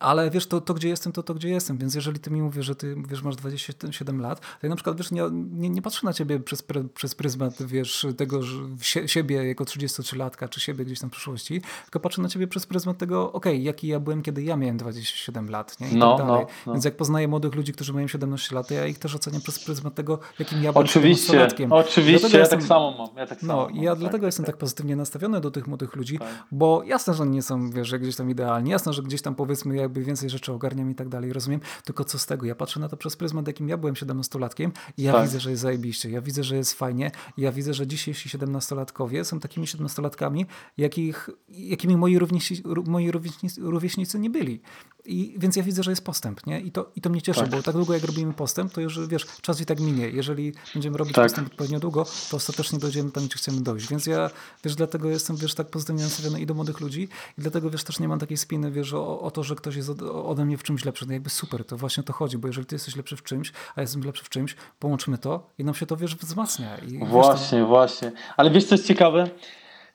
Ale 0.00 0.30
wiesz, 0.30 0.46
to, 0.46 0.60
to 0.60 0.74
gdzie 0.74 0.88
jestem, 0.88 1.12
to 1.12 1.22
to 1.22 1.34
gdzie 1.34 1.48
jestem, 1.48 1.78
więc 1.78 1.94
jeżeli 1.94 2.20
ty 2.20 2.30
mi 2.30 2.42
mówisz, 2.42 2.66
że 2.66 2.76
ty 2.76 2.96
wiesz, 3.08 3.22
masz 3.22 3.36
27 3.36 4.20
lat, 4.20 4.40
to 4.40 4.46
ja 4.62 4.68
na 4.68 4.76
przykład 4.76 4.96
wiesz, 4.96 5.10
nie, 5.10 5.22
nie, 5.50 5.70
nie 5.70 5.82
patrzę 5.82 6.00
na 6.06 6.12
ciebie 6.12 6.40
przez, 6.40 6.64
przez 6.94 7.14
pryzmat 7.14 7.62
wiesz, 7.62 8.06
tego 8.16 8.42
że 8.42 8.58
sie, 8.80 9.08
siebie 9.08 9.46
jako 9.48 9.64
33-latka, 9.64 10.48
czy 10.48 10.60
siebie 10.60 10.84
gdzieś 10.84 11.00
tam 11.00 11.10
w 11.10 11.12
przyszłości, 11.12 11.62
tylko 11.84 12.00
patrzę 12.00 12.22
na 12.22 12.28
ciebie 12.28 12.46
przez 12.46 12.66
pryzmat 12.66 12.98
tego, 12.98 13.32
okej, 13.32 13.64
jaki 13.64 13.88
ja 13.88 14.00
byłem, 14.00 14.22
kiedy 14.22 14.42
ja 14.42 14.56
miałem 14.56 14.76
27 14.76 15.50
lat, 15.50 15.80
nie? 15.80 15.88
I 15.90 15.96
No, 15.96 16.16
tak 16.18 16.26
dalej. 16.26 16.44
no, 16.44 16.52
no. 16.66 16.72
Więc 16.72 16.84
jak 16.84 16.96
poznaję 16.96 17.28
młodych 17.28 17.54
ludzi, 17.54 17.72
którzy 17.72 17.92
mają 17.92 18.08
17 18.08 18.54
lat, 18.54 18.68
to 18.68 18.74
ja 18.74 18.86
ich 18.86 18.98
też 18.98 19.14
oceniam 19.14 19.40
przez 19.42 19.64
pryzmat 19.64 19.94
tego, 19.94 20.18
jakim 20.38 20.62
ja 20.62 20.72
byłem 20.72 20.86
Oczywiście, 20.86 21.32
17-latkiem. 21.32 21.66
oczywiście, 21.70 22.28
ja 22.32 22.38
jestem- 22.38 22.58
tak 22.58 22.68
samo 22.68 22.94
mam. 22.98 23.16
Ja 23.16 23.26
tak 23.26 23.40
samo 23.40 23.52
no 23.52 23.66
mam, 23.68 23.76
ja 23.76 23.90
tak, 23.90 23.98
dlatego 24.00 24.26
jestem 24.26 24.44
tak. 24.44 24.54
tak 24.54 24.60
pozytywnie 24.60 24.96
nastawiony 24.96 25.40
do 25.40 25.50
tych 25.50 25.66
młodych 25.66 25.96
ludzi, 25.96 26.18
Tak. 26.18 26.28
bo 26.52 26.82
jasne, 26.82 27.14
że 27.14 27.22
oni 27.22 27.32
nie 27.32 27.42
są, 27.42 27.70
wiesz, 27.70 27.94
gdzieś 27.94 28.16
tam 28.16 28.30
idealni, 28.30 28.70
jasne, 28.70 28.92
że 28.92 29.02
gdzieś 29.02 29.22
tam 29.22 29.34
powiedzmy 29.34 29.74
jakby 29.94 30.04
więcej 30.06 30.30
rzeczy 30.30 30.52
ogarniam 30.52 30.90
i 30.90 30.94
tak 30.94 31.08
dalej, 31.08 31.32
rozumiem, 31.32 31.60
tylko 31.84 32.04
co 32.04 32.18
z 32.18 32.26
tego? 32.26 32.46
Ja 32.46 32.54
patrzę 32.54 32.80
na 32.80 32.88
to 32.88 32.96
przez 32.96 33.16
pryzmat, 33.16 33.46
jakim 33.46 33.68
ja 33.68 33.76
byłem 33.76 33.94
17-latkiem 33.94 34.70
i 34.96 35.02
ja 35.02 35.12
Tak. 35.12 35.22
widzę, 35.24 35.40
że 35.40 35.50
jest 35.50 35.62
zajebiście, 35.62 36.10
ja 36.10 36.20
widzę, 36.20 36.44
że 36.44 36.56
jest 36.56 36.72
fajnie, 36.72 37.10
ja 37.36 37.52
widzę, 37.52 37.74
że 37.74 37.86
dzisiejsi 37.86 38.28
17-latkowie 38.28 39.24
są 39.24 39.40
takimi 39.40 39.66
17-latkami, 39.66 40.46
jakich, 40.76 41.30
jakimi 41.48 41.96
moi, 41.96 42.18
rówieśnicy, 42.18 42.62
moi 42.86 43.10
rówieśnicy, 43.10 43.60
rówieśnicy 43.60 44.18
nie 44.18 44.30
byli. 44.30 44.60
I, 45.06 45.34
więc 45.38 45.56
ja 45.56 45.62
widzę, 45.62 45.82
że 45.82 45.90
jest 45.92 46.04
postęp, 46.04 46.46
nie? 46.46 46.60
I 46.60 46.70
to, 46.72 46.90
i 46.96 47.00
to 47.00 47.10
mnie 47.10 47.22
cieszy, 47.22 47.40
Tak. 47.40 47.50
bo 47.50 47.62
tak 47.62 47.74
długo 47.74 47.94
jak 47.94 48.04
robimy 48.04 48.32
postęp, 48.32 48.72
to 48.72 48.80
już, 48.80 49.06
wiesz, 49.08 49.26
czas 49.42 49.60
i 49.60 49.66
tak 49.66 49.80
minie. 49.80 50.08
Jeżeli 50.08 50.52
będziemy 50.74 50.98
robić 50.98 51.14
Tak. 51.14 51.24
postęp 51.24 51.46
odpowiednio 51.48 51.80
długo, 51.80 52.06
to 52.30 52.36
ostatecznie 52.36 52.78
dojdziemy 52.78 53.10
tam, 53.10 53.24
gdzie 53.26 53.36
chcemy 53.36 53.60
dojść. 53.60 53.88
Więc 53.88 54.06
ja, 54.06 54.30
wiesz, 54.64 54.74
dlatego 54.74 55.08
jestem, 55.10 55.36
wiesz, 55.36 55.54
tak 55.54 55.66
pozytywnie 55.70 56.02
nastawiony 56.02 56.40
i 56.40 56.46
do 56.46 56.54
młodych 56.54 56.80
ludzi 56.80 57.02
i 57.38 57.40
dlatego, 57.40 57.70
wiesz, 57.70 57.84
też 57.84 58.00
nie 58.00 58.08
mam 58.08 58.18
takiej 58.18 58.36
spiny, 58.36 58.70
wiesz, 58.70 58.92
o, 58.94 59.20
o 59.20 59.30
to, 59.30 59.42
że 59.42 59.54
ktoś 59.54 59.76
jest 59.76 59.88
od, 59.90 60.02
ode 60.02 60.44
mnie 60.44 60.58
w 60.58 60.62
czymś 60.62 60.84
lepszy. 60.84 61.06
No 61.06 61.12
jakby 61.12 61.30
super, 61.30 61.64
to 61.64 61.76
właśnie 61.76 62.00
o 62.00 62.04
to 62.04 62.12
chodzi, 62.12 62.38
bo 62.38 62.46
jeżeli 62.48 62.66
ty 62.66 62.74
jesteś 62.74 62.96
lepszy 62.96 63.16
w 63.16 63.22
czymś, 63.22 63.50
a 63.50 63.80
ja 63.80 63.82
jestem 63.82 64.02
lepszy 64.02 64.24
w 64.24 64.28
czymś, 64.28 64.56
połączymy 64.78 65.18
to 65.18 65.50
i 65.58 65.64
nam 65.64 65.74
się 65.74 65.86
to, 65.86 65.96
wiesz, 65.96 66.16
wzmacnia. 66.16 66.76
I, 66.78 66.88
wiesz, 66.90 67.00
to- 67.00 67.06
Właśnie, 67.06 67.64
właśnie. 67.64 68.12
Ale 68.36 68.50
wiesz, 68.50 68.64
co 68.64 68.74
jest 68.74 68.86
ciekawe? 68.86 69.30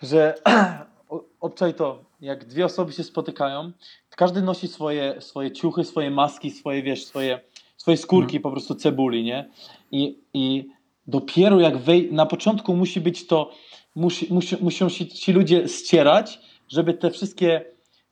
Że 0.02 0.36
obczaj 1.42 1.74
to, 1.74 2.09
jak 2.22 2.46
dwie 2.46 2.66
osoby 2.66 2.92
się 2.94 3.04
spotykają, 3.04 3.72
każdy 4.10 4.42
nosi 4.42 4.68
swoje, 4.68 5.16
swoje 5.22 5.52
ciuchy, 5.52 5.84
swoje 5.84 6.12
maski, 6.12 6.52
swoje, 6.52 6.84
wiesz, 6.84 7.06
swoje, 7.06 7.40
swoje 7.78 7.98
skórki 7.98 8.38
Mhm. 8.38 8.42
po 8.42 8.52
prostu 8.52 8.76
cebuli, 8.76 9.24
nie? 9.24 9.50
I, 9.92 10.20
i 10.34 10.66
dopiero 11.08 11.60
jak 11.60 11.78
wej... 11.78 12.14
na 12.14 12.26
początku 12.26 12.76
musi 12.76 13.02
być 13.02 13.28
to, 13.28 13.52
musi, 13.96 14.34
musi, 14.34 14.56
muszą 14.62 14.90
się 14.90 15.08
ci 15.08 15.34
ludzie 15.34 15.68
ścierać, 15.68 16.40
żeby 16.68 16.94
te 16.94 17.12
wszystkie 17.12 17.66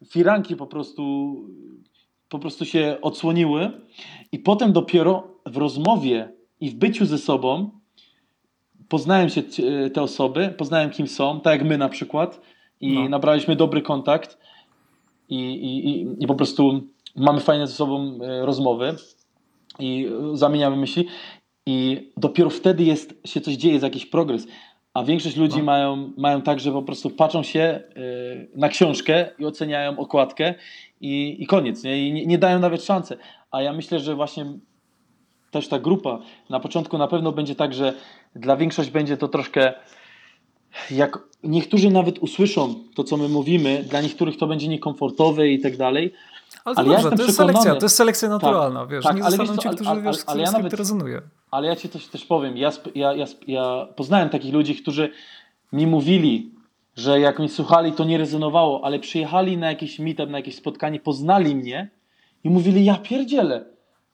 firanki 0.05 0.55
po 0.55 0.67
prostu 0.67 1.35
po 2.29 2.39
prostu 2.39 2.65
się 2.65 2.97
odsłoniły 3.01 3.71
i 4.31 4.39
potem 4.39 4.73
dopiero 4.73 5.27
w 5.45 5.57
rozmowie 5.57 6.31
i 6.59 6.69
w 6.69 6.75
byciu 6.75 7.05
ze 7.05 7.17
sobą 7.17 7.69
poznałem 8.89 9.29
się 9.29 9.41
e, 9.41 9.89
te 9.89 10.01
osoby, 10.01 10.53
poznałem 10.57 10.89
kim 10.89 11.07
są, 11.07 11.41
tak 11.41 11.59
jak 11.59 11.69
my 11.69 11.77
na 11.77 11.89
przykład 11.89 12.41
i 12.81 12.93
No. 12.93 13.09
nabraliśmy 13.09 13.55
dobry 13.55 13.81
kontakt 13.81 14.37
i, 15.29 15.35
i, 15.35 15.89
i, 15.89 16.07
i 16.23 16.27
po 16.27 16.35
prostu 16.35 16.81
mamy 17.15 17.39
fajne 17.39 17.67
ze 17.67 17.73
sobą 17.73 18.19
e, 18.23 18.45
rozmowy 18.45 18.95
i 19.79 20.09
zamieniamy 20.33 20.75
myśli 20.77 21.07
i 21.65 22.09
dopiero 22.17 22.49
wtedy 22.49 22.83
jest, 22.83 23.13
się 23.25 23.41
coś 23.41 23.53
dzieje, 23.53 23.73
jest 23.73 23.83
jakiś 23.83 24.05
progres. 24.05 24.47
A 24.93 25.03
większość 25.03 25.35
ludzi 25.35 25.57
No. 25.57 25.63
mają, 25.63 26.11
mają 26.17 26.41
tak, 26.41 26.59
że 26.59 26.71
po 26.71 26.81
prostu 26.83 27.09
patrzą 27.09 27.43
się 27.43 27.59
e, 27.59 27.83
na 28.55 28.69
książkę 28.69 29.29
i 29.39 29.45
oceniają 29.45 29.99
okładkę 29.99 30.53
i, 31.01 31.35
i 31.39 31.47
koniec, 31.47 31.83
nie? 31.83 32.07
I 32.07 32.13
nie, 32.13 32.25
nie 32.25 32.37
dają 32.37 32.59
nawet 32.59 32.83
szansy. 32.83 33.17
A 33.51 33.61
ja 33.61 33.73
myślę, 33.73 33.99
że 33.99 34.15
właśnie 34.15 34.45
też 35.51 35.67
ta 35.67 35.79
grupa 35.79 36.19
na 36.49 36.59
początku 36.59 36.97
na 36.97 37.07
pewno 37.07 37.31
będzie 37.31 37.55
tak, 37.55 37.73
że 37.73 37.93
dla 38.35 38.57
większości 38.57 38.91
będzie 38.91 39.17
to 39.17 39.27
troszkę 39.27 39.73
jak 40.91 41.19
niektórzy 41.43 41.89
nawet 41.91 42.19
usłyszą 42.19 42.75
to, 42.95 43.03
co 43.03 43.17
my 43.17 43.29
mówimy, 43.29 43.85
dla 43.89 44.01
niektórych 44.01 44.37
to 44.37 44.47
będzie 44.47 44.67
niekomfortowe 44.67 45.47
i 45.49 45.59
tak 45.59 45.77
dalej. 45.77 46.13
Ale 46.65 46.75
to 46.75 46.81
ale 46.81 46.91
ja 46.91 46.93
dobrze, 47.01 47.07
jestem 47.09 47.17
to 47.17 47.23
jest 47.23 47.37
selekcja, 47.37 47.75
to 47.75 47.85
jest 47.85 47.95
selekcja 47.95 48.29
naturalna, 48.29 48.85
wiesz, 48.85 49.03
tak, 49.03 49.15
nie 49.15 49.23
ale 49.23 49.31
zostaną 49.37 49.47
wiesz 49.53 49.55
co, 49.55 49.61
ci, 49.61 49.67
ale- 49.67 49.75
którzy, 49.75 49.89
ale- 49.89 50.01
wiesz, 50.01 50.15
ale 50.25 50.41
ja 50.41 50.47
z 50.47 50.53
kim 50.53 50.61
nawet- 50.63 50.79
rezonuje. 50.79 51.21
Ale 51.51 51.67
ja 51.67 51.75
ci 51.75 51.89
coś 51.89 52.07
też 52.07 52.25
powiem. 52.25 52.57
Ja, 52.57 52.71
ja, 52.95 53.13
ja, 53.13 53.25
ja 53.47 53.87
poznałem 53.95 54.29
takich 54.29 54.53
ludzi, 54.53 54.75
którzy 54.75 55.09
mi 55.73 55.87
mówili, 55.87 56.51
że 56.95 57.19
jak 57.19 57.39
mnie 57.39 57.49
słuchali, 57.49 57.91
to 57.91 58.03
nie 58.03 58.17
rezonowało, 58.17 58.85
ale 58.85 58.99
przyjechali 58.99 59.57
na 59.57 59.67
jakiś 59.69 59.99
meetup, 59.99 60.29
na 60.29 60.37
jakieś 60.37 60.55
spotkanie, 60.55 60.99
poznali 60.99 61.55
mnie 61.55 61.89
i 62.43 62.49
mówili, 62.49 62.85
ja 62.85 62.95
pierdzielę, 62.97 63.65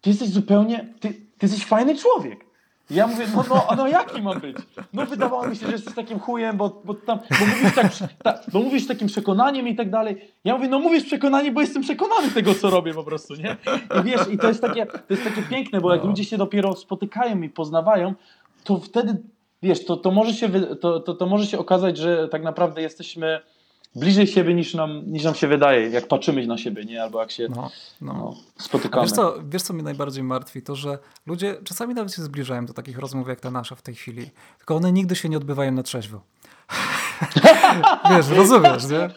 ty 0.01 0.09
jesteś 0.09 0.29
zupełnie, 0.29 0.93
ty, 0.99 1.09
ty 1.13 1.19
jesteś 1.41 1.65
fajny 1.65 1.95
człowiek. 1.97 2.45
I 2.93 2.95
Ja 2.95 3.07
mówię, 3.07 3.25
no, 3.35 3.43
no, 3.49 3.67
no 3.77 3.87
jaki 3.87 4.21
ma 4.21 4.35
być? 4.35 4.57
No 4.93 5.05
wydawało 5.05 5.47
mi 5.47 5.55
się, 5.55 5.65
że 5.65 5.71
jesteś 5.71 5.95
takim 5.95 6.19
chujem, 6.19 6.57
bo, 6.57 6.81
bo, 6.85 6.93
tam, 6.93 7.19
bo, 7.39 7.45
mówisz 7.45 7.75
tak, 7.75 7.91
ta, 8.23 8.39
bo 8.53 8.59
mówisz 8.59 8.87
takim 8.87 9.07
przekonaniem 9.07 9.67
i 9.67 9.75
tak 9.75 9.89
dalej. 9.89 10.31
Ja 10.43 10.55
mówię, 10.55 10.67
no 10.67 10.79
mówisz 10.79 11.03
przekonanie, 11.03 11.51
bo 11.51 11.61
jestem 11.61 11.81
przekonany 11.83 12.31
tego, 12.31 12.55
co 12.55 12.69
robię 12.69 12.93
po 12.93 13.03
prostu, 13.03 13.33
nie? 13.35 13.57
I 13.99 14.03
wiesz, 14.03 14.21
i 14.31 14.37
to 14.37 14.47
jest 14.47 14.61
takie, 14.61 14.85
to 14.85 14.97
jest 15.09 15.23
takie 15.23 15.41
piękne, 15.41 15.81
bo 15.81 15.93
jak 15.93 16.03
No. 16.03 16.09
ludzie 16.09 16.23
się 16.23 16.37
dopiero 16.37 16.75
spotykają 16.75 17.41
i 17.41 17.49
poznawają, 17.49 18.13
to 18.63 18.77
wtedy, 18.79 19.17
wiesz, 19.63 19.85
to, 19.85 19.97
to, 19.97 20.11
może, 20.11 20.33
się, 20.33 20.49
to, 20.81 20.99
to, 20.99 21.13
to 21.13 21.25
może 21.25 21.45
się 21.47 21.59
okazać, 21.59 21.97
że 21.97 22.27
tak 22.27 22.43
naprawdę 22.43 22.81
jesteśmy 22.81 23.39
bliżej 23.95 24.27
siebie 24.27 24.53
niż 24.53 24.73
nam, 24.73 25.01
niż 25.05 25.23
nam 25.23 25.35
się 25.35 25.47
wydaje, 25.47 25.89
jak 25.89 26.07
patrzymy 26.07 26.47
na 26.47 26.57
siebie, 26.57 26.85
nie? 26.85 27.03
Albo 27.03 27.19
jak 27.19 27.31
się 27.31 27.47
No, 27.49 27.69
no. 28.01 28.13
no, 28.13 28.35
spotykamy. 28.57 29.05
wiesz 29.05 29.11
co, 29.11 29.35
wiesz, 29.49 29.61
co 29.61 29.73
mnie 29.73 29.83
najbardziej 29.83 30.23
martwi? 30.23 30.61
To, 30.61 30.75
że 30.75 30.97
ludzie 31.25 31.55
czasami 31.63 31.93
nawet 31.93 32.13
się 32.13 32.21
zbliżają 32.21 32.65
do 32.65 32.73
takich 32.73 32.99
rozmów 32.99 33.27
jak 33.27 33.39
ta 33.39 33.51
nasza 33.51 33.75
w 33.75 33.81
tej 33.81 33.95
chwili, 33.95 34.29
tylko 34.57 34.75
one 34.75 34.91
nigdy 34.91 35.15
się 35.15 35.29
nie 35.29 35.37
odbywają 35.37 35.71
na 35.71 35.83
trzeźwo. 35.83 36.21
wiesz, 38.09 38.29
rozumiesz, 38.29 38.87
nie? 38.89 39.09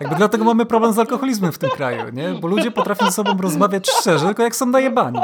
Jakby 0.00 0.16
dlatego 0.16 0.44
mamy 0.44 0.66
problem 0.66 0.92
z 0.92 0.98
alkoholizmem 0.98 1.52
w 1.52 1.58
tym 1.58 1.70
kraju, 1.70 2.12
nie? 2.12 2.28
Bo 2.30 2.48
ludzie 2.48 2.70
potrafią 2.70 3.06
ze 3.06 3.12
sobą 3.12 3.36
rozmawiać 3.42 3.90
szczerze, 3.90 4.26
tylko 4.26 4.42
jak 4.42 4.56
są 4.56 4.66
najebani. 4.66 5.18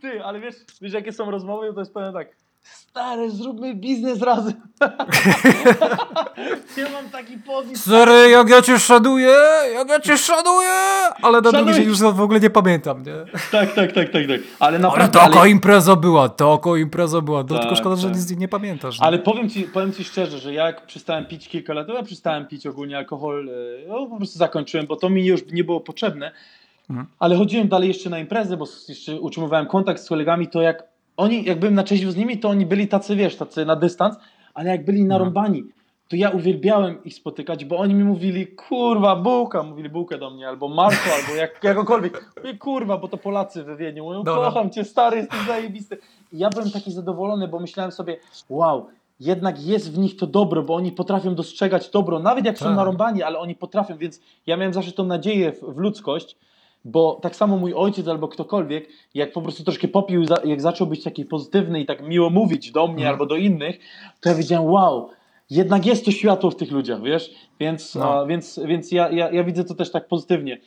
Ty, 0.00 0.24
ale 0.24 0.40
wiesz, 0.40 0.54
wiesz 0.80 0.92
jakie 0.92 1.12
są 1.12 1.30
rozmowy? 1.30 1.74
To 1.74 1.80
jest 1.80 1.94
powiem 1.94 2.12
tak. 2.12 2.28
Stary, 2.64 3.30
zróbmy 3.30 3.74
biznes 3.74 4.22
razem. 4.22 4.52
ja 6.76 6.90
mam 6.92 7.10
taki 7.12 7.38
pomysł. 7.38 7.82
Stary, 7.82 8.30
jak 8.30 8.48
ja 8.48 8.62
cię 8.62 8.78
szanuję, 8.78 9.34
jak 9.74 9.88
ja 9.88 10.00
cię 10.00 10.18
szanuję! 10.18 10.70
Ale 11.22 11.40
na 11.40 11.52
drugi 11.52 11.74
dzień 11.74 11.84
już 11.84 11.98
w 12.00 12.20
ogóle 12.20 12.40
nie 12.40 12.50
pamiętam, 12.50 13.02
nie? 13.02 13.12
Tak, 13.32 13.72
tak, 13.72 13.92
tak, 13.92 13.92
tak, 13.92 14.12
tak. 14.12 14.22
Ale 14.26 14.40
Ale 14.58 14.78
naprawdę. 14.78 15.18
taka 15.18 15.46
impreza 15.46 15.96
była, 15.96 16.28
taka 16.28 16.76
impreza 16.78 17.20
była. 17.20 17.38
No, 17.38 17.44
tylko 17.44 17.64
Tak, 17.64 17.76
szkoda, 17.78 17.96
że 17.96 18.08
tak. 18.08 18.16
nic 18.16 18.26
z 18.26 18.30
niej 18.30 18.38
nie 18.38 18.48
pamiętasz. 18.48 19.00
nie? 19.00 19.06
Ale 19.06 19.18
powiem 19.18 19.50
ci, 19.50 19.62
powiem 19.62 19.92
ci 19.92 20.04
szczerze, 20.04 20.38
że 20.38 20.54
jak 20.54 20.86
przestałem 20.86 21.26
pić 21.26 21.48
kilka 21.48 21.74
lat, 21.74 21.86
to 21.86 21.94
ja 21.94 22.02
przestałem 22.02 22.46
pić 22.46 22.66
ogólnie 22.66 22.98
alkohol, 22.98 23.48
e, 23.48 23.88
no 23.88 24.06
po 24.06 24.16
prostu 24.16 24.38
zakończyłem, 24.38 24.86
bo 24.86 24.96
to 24.96 25.10
mi 25.10 25.26
już 25.26 25.40
nie 25.52 25.64
było 25.64 25.80
potrzebne. 25.80 26.32
Mhm. 26.90 27.06
Ale 27.18 27.36
chodziłem 27.36 27.68
dalej 27.68 27.88
jeszcze 27.88 28.10
na 28.10 28.18
imprezę, 28.18 28.56
bo 28.56 28.64
jeszcze 28.88 29.20
utrzymywałem 29.20 29.66
kontakt 29.66 30.02
z 30.02 30.08
kolegami, 30.08 30.48
to 30.48 30.62
jak 30.62 30.93
oni, 31.16 31.44
jak 31.44 31.58
byłem 31.58 31.74
na 31.74 31.82
trzeźwo 31.82 32.12
z 32.12 32.16
nimi, 32.16 32.38
to 32.38 32.48
oni 32.48 32.66
byli 32.66 32.88
tacy, 32.88 33.16
wiesz, 33.16 33.36
tacy 33.36 33.64
na 33.64 33.76
dystans, 33.76 34.16
ale 34.54 34.70
jak 34.70 34.84
byli 34.84 35.04
narąbani, 35.04 35.64
to 36.08 36.16
ja 36.16 36.30
uwielbiałem 36.30 37.04
ich 37.04 37.14
spotykać, 37.14 37.64
bo 37.64 37.78
oni 37.78 37.94
mi 37.94 38.04
mówili, 38.04 38.46
kurwa, 38.46 39.16
bułka, 39.16 39.62
mówili 39.62 39.88
bułkę 39.88 40.18
do 40.18 40.30
mnie, 40.30 40.48
albo 40.48 40.68
Marko, 40.68 41.10
albo 41.20 41.34
jak, 41.34 41.60
jakokolwiek. 41.64 42.32
Mówię, 42.36 42.58
kurwa, 42.58 42.98
bo 42.98 43.08
to 43.08 43.16
Polacy 43.16 43.64
we 43.64 43.76
Wiedniu. 43.76 44.04
Mówią, 44.04 44.22
Dobra. 44.22 44.44
kocham 44.44 44.70
cię, 44.70 44.84
stary, 44.84 45.16
jesteś 45.16 45.46
zajebisty. 45.46 45.98
I 46.32 46.38
ja 46.38 46.50
byłem 46.50 46.70
taki 46.70 46.92
zadowolony, 46.92 47.48
bo 47.48 47.60
myślałem 47.60 47.92
sobie, 47.92 48.16
wow, 48.48 48.86
jednak 49.20 49.62
jest 49.66 49.92
w 49.92 49.98
nich 49.98 50.16
to 50.16 50.26
dobro, 50.26 50.62
bo 50.62 50.74
oni 50.74 50.92
potrafią 50.92 51.34
dostrzegać 51.34 51.90
dobro, 51.90 52.18
nawet 52.18 52.44
jak 52.44 52.58
są 52.58 52.64
Tak. 52.64 52.76
narąbani, 52.76 53.22
ale 53.22 53.38
oni 53.38 53.54
potrafią, 53.54 53.96
więc 53.96 54.20
ja 54.46 54.56
miałem 54.56 54.72
zawsze 54.72 54.92
tą 54.92 55.04
nadzieję 55.04 55.52
w, 55.52 55.60
w 55.60 55.78
ludzkość, 55.78 56.36
bo 56.84 57.18
tak 57.22 57.36
samo 57.36 57.56
mój 57.56 57.74
ojciec 57.74 58.08
albo 58.08 58.28
ktokolwiek, 58.28 58.88
jak 59.14 59.32
po 59.32 59.42
prostu 59.42 59.64
troszkę 59.64 59.88
popił, 59.88 60.24
jak 60.44 60.60
zaczął 60.60 60.86
być 60.86 61.02
taki 61.02 61.24
pozytywny 61.24 61.80
i 61.80 61.86
tak 61.86 62.02
miło 62.08 62.30
mówić 62.30 62.70
do 62.72 62.86
mnie 62.86 62.94
Mhm. 62.94 63.08
albo 63.12 63.26
do 63.26 63.36
innych, 63.36 63.78
to 64.20 64.28
ja 64.28 64.34
wiedziałem, 64.34 64.66
wow, 64.70 65.08
jednak 65.50 65.86
jest 65.86 66.04
to 66.04 66.10
światło 66.10 66.50
w 66.50 66.56
tych 66.56 66.70
ludziach, 66.70 67.02
wiesz? 67.02 67.34
Więc, 67.60 67.94
No. 67.94 68.20
a, 68.20 68.26
więc, 68.26 68.60
więc 68.66 68.92
ja, 68.92 69.10
ja, 69.10 69.30
ja 69.30 69.44
widzę 69.44 69.64
to 69.64 69.74
też 69.74 69.90
tak 69.90 70.08
pozytywnie. 70.08 70.58